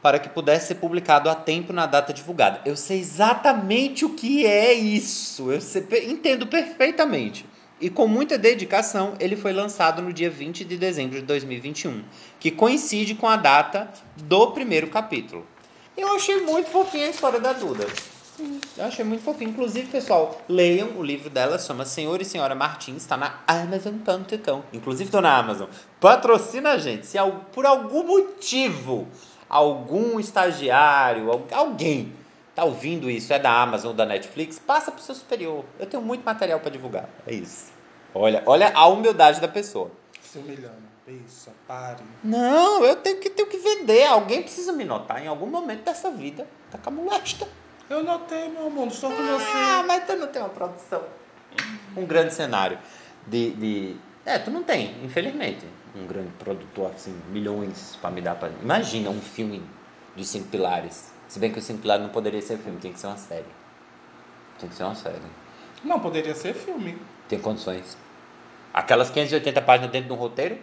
[0.00, 2.60] para que pudesse ser publicado a tempo na data divulgada.
[2.64, 5.50] Eu sei exatamente o que é isso.
[5.50, 7.44] Eu sei- entendo perfeitamente.
[7.80, 12.02] E com muita dedicação, ele foi lançado no dia 20 de dezembro de 2021,
[12.38, 15.46] que coincide com a data do primeiro capítulo.
[15.96, 17.86] Eu achei muito fofinha a história da Duda.
[18.76, 19.50] Eu achei muito fofinho.
[19.50, 24.62] Inclusive, pessoal, leiam o livro dela, chama Senhor e Senhora Martins, está na Amazon.com.
[24.72, 25.68] Inclusive, estou na Amazon.
[26.00, 27.06] Patrocina a gente.
[27.06, 27.18] Se
[27.52, 29.08] por algum motivo
[29.48, 32.12] algum estagiário, alguém
[32.54, 35.64] tá ouvindo isso, é da Amazon ou da Netflix, passa pro seu superior.
[35.78, 37.08] Eu tenho muito material para divulgar.
[37.26, 37.72] É isso.
[38.14, 39.90] Olha, olha a humildade da pessoa.
[40.20, 40.88] Se humilhando.
[41.06, 42.02] Isso, pare.
[42.22, 44.04] Não, eu tenho que, tenho que vender.
[44.04, 46.46] Alguém precisa me notar em algum momento dessa vida.
[46.70, 47.48] Tá com a molesta.
[47.90, 49.50] Eu notei, meu amor, estou com ah, você.
[49.54, 51.02] Ah, mas tu não tem uma produção.
[51.96, 52.78] Um grande cenário
[53.26, 53.96] de, de...
[54.26, 55.64] É, tu não tem, infelizmente.
[55.96, 58.50] Um grande produtor, assim, milhões para me dar para.
[58.62, 59.62] Imagina um filme
[60.14, 61.10] dos cinco pilares.
[61.28, 63.46] Se bem que os cinco pilares não poderia ser filme, tem que ser uma série.
[64.60, 65.16] Tem que ser uma série.
[65.82, 66.98] Não, poderia ser filme.
[67.26, 67.96] Tem condições.
[68.74, 70.58] Aquelas 580 páginas dentro de um roteiro?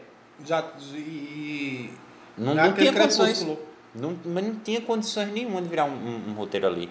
[0.45, 0.63] Já.
[0.93, 1.91] E.
[2.37, 3.47] Não, não tinha condições.
[3.95, 6.89] Não, mas não tinha condições nenhuma de virar um, um, um roteiro ali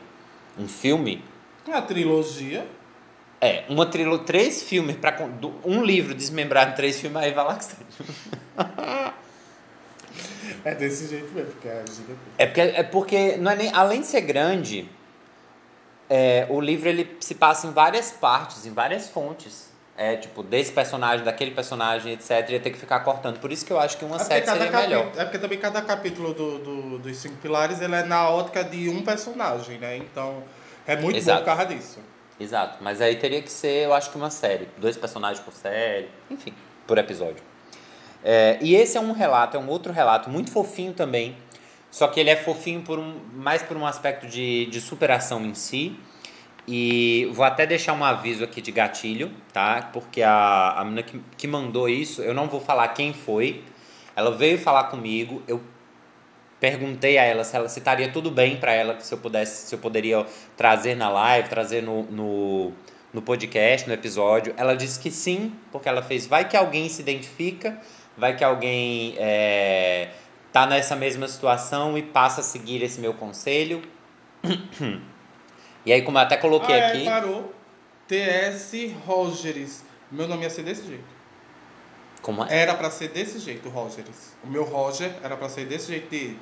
[0.58, 1.24] um filme.
[1.66, 2.66] Uma trilogia.
[3.40, 5.28] É, uma trilogia, três filmes para
[5.64, 7.64] um livro desmembrado em três filmes aí vai lá que
[10.64, 12.18] É desse jeito mesmo, porque é gigantesco.
[12.38, 14.88] É porque, é porque não é nem, além de ser grande,
[16.08, 19.68] é, o livro ele se passa em várias partes, em várias fontes.
[19.96, 22.50] É, tipo, desse personagem, daquele personagem, etc.
[22.50, 23.38] Ia ter que ficar cortando.
[23.38, 25.12] Por isso que eu acho que uma é série seria melhor.
[25.16, 28.88] É porque também cada capítulo do, do, dos cinco pilares ele é na ótica de
[28.88, 29.96] um personagem, né?
[29.96, 30.42] Então,
[30.84, 31.44] é muito Exato.
[31.44, 32.00] bom por causa disso.
[32.40, 32.78] Exato.
[32.82, 34.68] Mas aí teria que ser, eu acho que uma série.
[34.78, 36.08] Dois personagens por série.
[36.28, 36.52] Enfim,
[36.88, 37.42] por episódio.
[38.24, 41.36] É, e esse é um relato, é um outro relato muito fofinho também.
[41.90, 45.54] Só que ele é fofinho por um, mais por um aspecto de, de superação em
[45.54, 45.96] si
[46.66, 49.90] e vou até deixar um aviso aqui de gatilho, tá?
[49.92, 53.62] Porque a, a menina que, que mandou isso, eu não vou falar quem foi.
[54.16, 55.60] Ela veio falar comigo, eu
[56.58, 59.74] perguntei a ela se ela se estaria tudo bem para ela, se eu pudesse, se
[59.74, 60.24] eu poderia
[60.56, 62.72] trazer na live, trazer no, no,
[63.12, 64.54] no podcast, no episódio.
[64.56, 66.26] Ela disse que sim, porque ela fez.
[66.26, 67.78] Vai que alguém se identifica,
[68.16, 70.08] vai que alguém é,
[70.50, 73.82] tá nessa mesma situação e passa a seguir esse meu conselho.
[75.84, 77.02] E aí, como eu até coloquei ah, aqui.
[77.02, 77.52] É, parou.
[78.08, 79.82] TS Rogers.
[80.10, 81.04] Meu nome ia ser desse jeito.
[82.22, 82.62] Como é?
[82.62, 84.32] Era para ser desse jeito, Rogers.
[84.42, 86.36] O meu Roger era para ser desse jeito de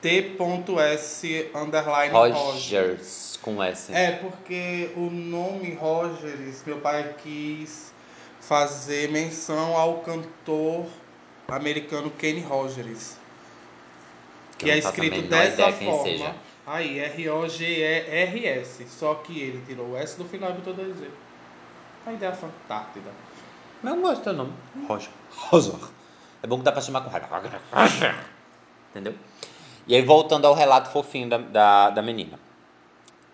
[0.00, 1.50] T.S.
[1.54, 3.38] underline Rogers.
[3.42, 3.92] Com S.
[3.92, 7.92] É, porque o nome Rogers, meu pai quis
[8.40, 10.86] fazer menção ao cantor
[11.48, 13.16] americano Kenny Rogers.
[14.58, 16.34] Que, que é escrito dessa forma.
[16.66, 18.86] Aí, R-O-G-E-R-S.
[18.88, 21.08] Só que ele tirou o S do final e botou dois Z.
[22.06, 23.10] A ideia é fantástica.
[23.82, 24.52] Mas eu gosto do nome.
[24.86, 25.10] Roger.
[25.30, 25.74] Roger.
[26.42, 27.60] É bom que dá pra chamar com raiva.
[28.90, 29.14] Entendeu?
[29.86, 32.38] E aí, voltando ao relato fofinho da, da, da menina.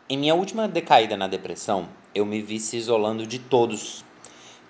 [0.09, 4.03] Em minha última decaída na depressão, eu me vi se isolando de todos,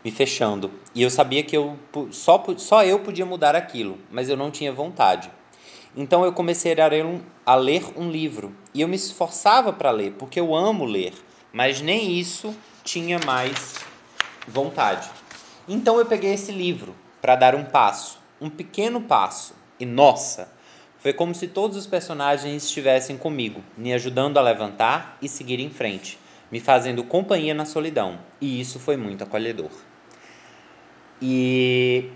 [0.05, 0.73] me fechando.
[0.93, 1.79] E eu sabia que eu,
[2.11, 5.31] só, só eu podia mudar aquilo, mas eu não tinha vontade.
[6.01, 9.91] Então eu comecei a ler um, a ler um livro e eu me esforçava para
[9.91, 11.13] ler, porque eu amo ler,
[11.53, 13.75] mas nem isso tinha mais
[14.47, 15.11] vontade.
[15.67, 20.49] Então eu peguei esse livro para dar um passo, um pequeno passo, e nossa,
[21.01, 25.69] foi como se todos os personagens estivessem comigo, me ajudando a levantar e seguir em
[25.69, 26.17] frente,
[26.49, 29.71] me fazendo companhia na solidão, e isso foi muito acolhedor.
[31.21, 32.13] E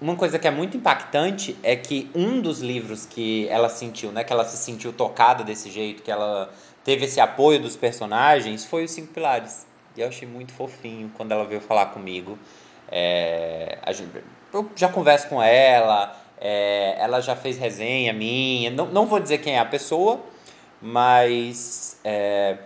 [0.00, 4.24] uma coisa que é muito impactante é que um dos livros que ela sentiu, né,
[4.24, 8.84] que ela se sentiu tocada desse jeito, que ela teve esse apoio dos personagens, foi
[8.84, 9.66] Os Cinco Pilares.
[9.96, 12.38] E eu achei muito fofinho quando ela veio falar comigo.
[12.90, 14.22] É, gente,
[14.52, 18.70] eu já converso com ela, é, ela já fez resenha minha.
[18.70, 20.20] Não, não vou dizer quem é a pessoa,
[20.82, 22.58] mas é,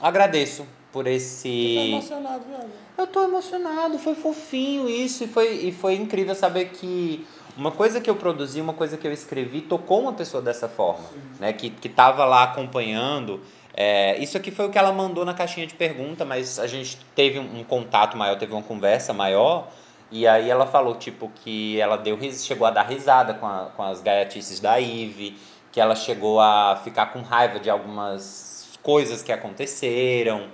[0.00, 1.74] agradeço por esse.
[1.76, 2.70] Tô emocionado, viado.
[2.98, 7.26] Eu tô emocionado, foi fofinho isso e foi, e foi incrível saber que
[7.56, 11.08] uma coisa que eu produzi, uma coisa que eu escrevi, tocou uma pessoa dessa forma,
[11.08, 11.20] Sim.
[11.40, 11.52] né?
[11.52, 13.40] Que, que tava lá acompanhando.
[13.74, 16.98] É, isso aqui foi o que ela mandou na caixinha de pergunta, mas a gente
[17.14, 19.68] teve um, um contato maior, teve uma conversa maior.
[20.10, 23.82] E aí ela falou, tipo, que ela deu, chegou a dar risada com, a, com
[23.82, 25.38] as gaiatices da Ive,
[25.70, 30.48] que ela chegou a ficar com raiva de algumas coisas que aconteceram.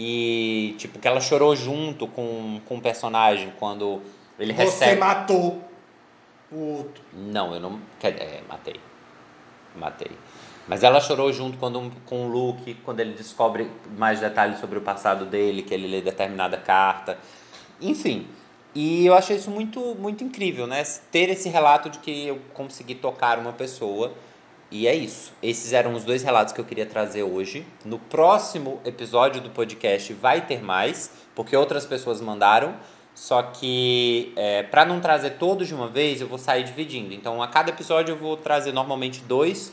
[0.00, 4.00] E, tipo, que ela chorou junto com, com o personagem quando
[4.38, 4.92] ele Você recebe.
[4.92, 5.60] Você matou
[6.52, 7.02] o outro.
[7.12, 7.80] Não, eu não.
[7.98, 8.76] Quer, é, matei.
[9.74, 10.12] Matei.
[10.68, 14.82] Mas ela chorou junto quando, com o Luke, quando ele descobre mais detalhes sobre o
[14.82, 17.18] passado dele, que ele lê determinada carta.
[17.80, 18.28] Enfim.
[18.74, 20.84] E eu achei isso muito, muito incrível, né?
[21.10, 24.12] Ter esse relato de que eu consegui tocar uma pessoa.
[24.70, 25.32] E é isso.
[25.42, 27.66] Esses eram os dois relatos que eu queria trazer hoje.
[27.84, 32.74] No próximo episódio do podcast vai ter mais, porque outras pessoas mandaram.
[33.14, 37.12] Só que é, para não trazer todos de uma vez, eu vou sair dividindo.
[37.14, 39.72] Então, a cada episódio eu vou trazer normalmente dois,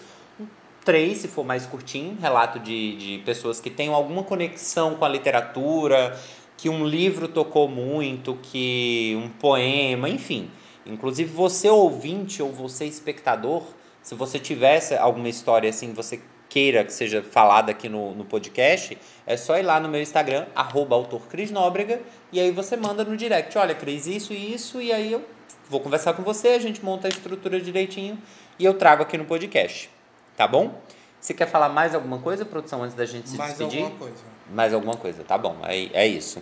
[0.83, 5.09] três, se for mais curtinho, relato de, de pessoas que tenham alguma conexão com a
[5.09, 6.17] literatura,
[6.57, 10.49] que um livro tocou muito, que um poema, enfim.
[10.85, 13.63] Inclusive você ouvinte ou você espectador,
[14.05, 18.95] se você tivesse alguma história assim, você queira que seja falada aqui no, no podcast,
[19.25, 21.99] é só ir lá no meu Instagram, arroba autor Cris Nóbrega,
[22.31, 25.25] e aí você manda no direct, olha Cris, isso e isso, e aí eu
[25.67, 28.21] vou conversar com você, a gente monta a estrutura direitinho
[28.59, 29.89] e eu trago aqui no podcast.
[30.37, 30.79] Tá bom?
[31.19, 33.81] Você quer falar mais alguma coisa, produção, antes da gente se Mais despedir?
[33.81, 34.34] alguma coisa.
[34.49, 36.41] Mais alguma coisa, tá bom, é, é isso.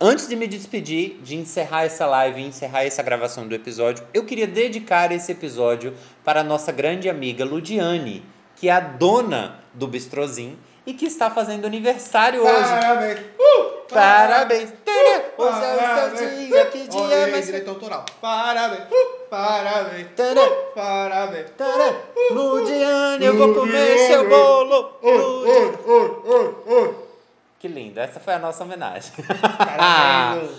[0.00, 4.46] Antes de me despedir, de encerrar essa live, encerrar essa gravação do episódio, eu queria
[4.46, 8.24] dedicar esse episódio para a nossa grande amiga Ludiane,
[8.54, 12.68] que é a dona do Bistrozinho e que está fazendo aniversário hoje.
[12.68, 13.18] Parabéns!
[13.38, 13.72] Uh!
[13.92, 14.72] Parabéns!
[14.84, 15.22] Tadã!
[15.38, 16.18] Hoje é o Parabéns!
[16.18, 17.46] seu dia, que dia Olha mais...
[17.46, 18.04] direito autoral.
[18.20, 18.84] Parabéns!
[18.90, 19.28] Uh!
[19.28, 20.06] Parabéns!
[20.16, 20.42] Tadã!
[20.42, 20.74] Uh!
[20.74, 21.50] Parabéns!
[21.56, 21.94] Tadã!
[22.30, 24.92] Ludiane, eu vou comer seu bolo!
[28.02, 29.12] Essa foi a nossa homenagem.
[29.56, 30.50] Parabéns!
[30.50, 30.58] Lu.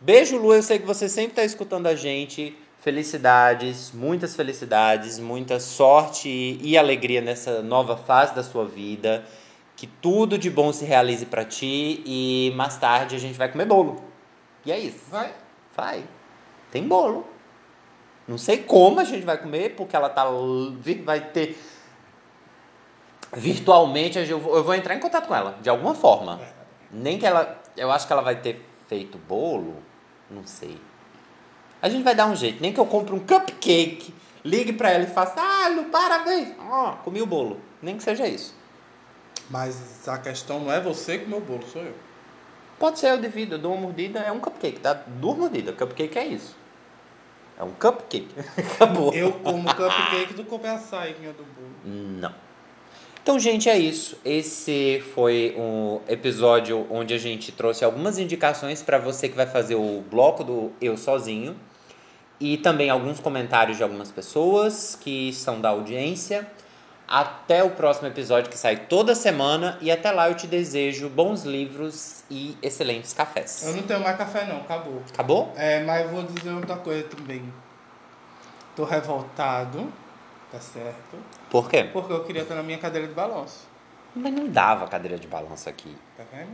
[0.00, 0.54] Beijo, Lu.
[0.54, 2.56] Eu sei que você sempre está escutando a gente.
[2.80, 9.24] Felicidades, muitas felicidades, muita sorte e alegria nessa nova fase da sua vida.
[9.76, 13.64] Que tudo de bom se realize para ti e mais tarde a gente vai comer
[13.64, 14.02] bolo.
[14.64, 15.00] E é isso.
[15.10, 15.34] Vai?
[15.76, 16.04] Vai.
[16.70, 17.26] Tem bolo.
[18.28, 20.26] Não sei como a gente vai comer, porque ela tá
[21.04, 21.58] vai ter
[23.36, 26.40] virtualmente eu vou, eu vou entrar em contato com ela de alguma forma.
[26.90, 29.82] Nem que ela, eu acho que ela vai ter feito bolo,
[30.30, 30.80] não sei.
[31.80, 34.14] A gente vai dar um jeito, nem que eu compre um cupcake,
[34.44, 36.54] ligue pra ela e faça: "Ah, Lu, parabéns".
[36.58, 37.60] Ó, comi o bolo.
[37.82, 38.54] Nem que seja isso.
[39.50, 41.94] Mas a questão não é você comer o bolo, sou eu.
[42.78, 45.76] Pode ser eu divido, eu dou uma mordida, é um cupcake, dá duas mordidas.
[45.76, 46.56] Cupcake é isso.
[47.58, 48.28] É um cupcake.
[48.74, 49.12] Acabou.
[49.12, 51.74] Eu como cupcake, tu come a sainha do bolo.
[51.84, 52.47] Não.
[53.28, 54.16] Então, gente, é isso.
[54.24, 59.74] Esse foi um episódio onde a gente trouxe algumas indicações para você que vai fazer
[59.74, 61.54] o bloco do Eu Sozinho
[62.40, 66.50] e também alguns comentários de algumas pessoas que são da audiência.
[67.06, 71.44] Até o próximo episódio que sai toda semana e até lá eu te desejo bons
[71.44, 73.62] livros e excelentes cafés.
[73.66, 75.02] Eu não tenho mais café não, acabou.
[75.12, 75.52] Acabou?
[75.54, 77.42] É, mas eu vou dizer outra coisa também.
[78.74, 79.92] Tô revoltado,
[80.50, 81.18] tá certo?
[81.50, 81.84] Por quê?
[81.84, 83.66] Porque eu queria estar na minha cadeira de balanço,
[84.14, 85.96] Mas não dava cadeira de balanço aqui.
[86.16, 86.50] tá vendo?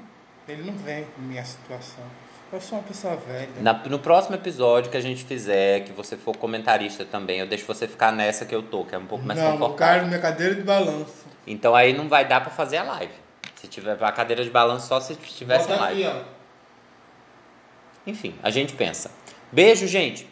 [0.49, 2.05] Ele não vem com minha situação.
[2.53, 3.49] Eu sou uma pessoa velha.
[3.61, 7.64] Na- no próximo episódio que a gente fizer, que você for comentarista também, eu deixo
[7.66, 10.07] você ficar nessa que eu tô, que é um pouco mais não, confortável.
[10.07, 11.24] minha cadeira de balanço.
[11.47, 13.12] Então aí não vai dar pra fazer a live.
[13.57, 16.05] Se tiver a cadeira de balanço só se tivesse Bota live.
[16.07, 18.11] aqui, ó.
[18.11, 19.11] Enfim, a gente pensa.
[19.51, 20.28] Beijo, gente.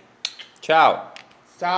[0.60, 1.11] Tchau.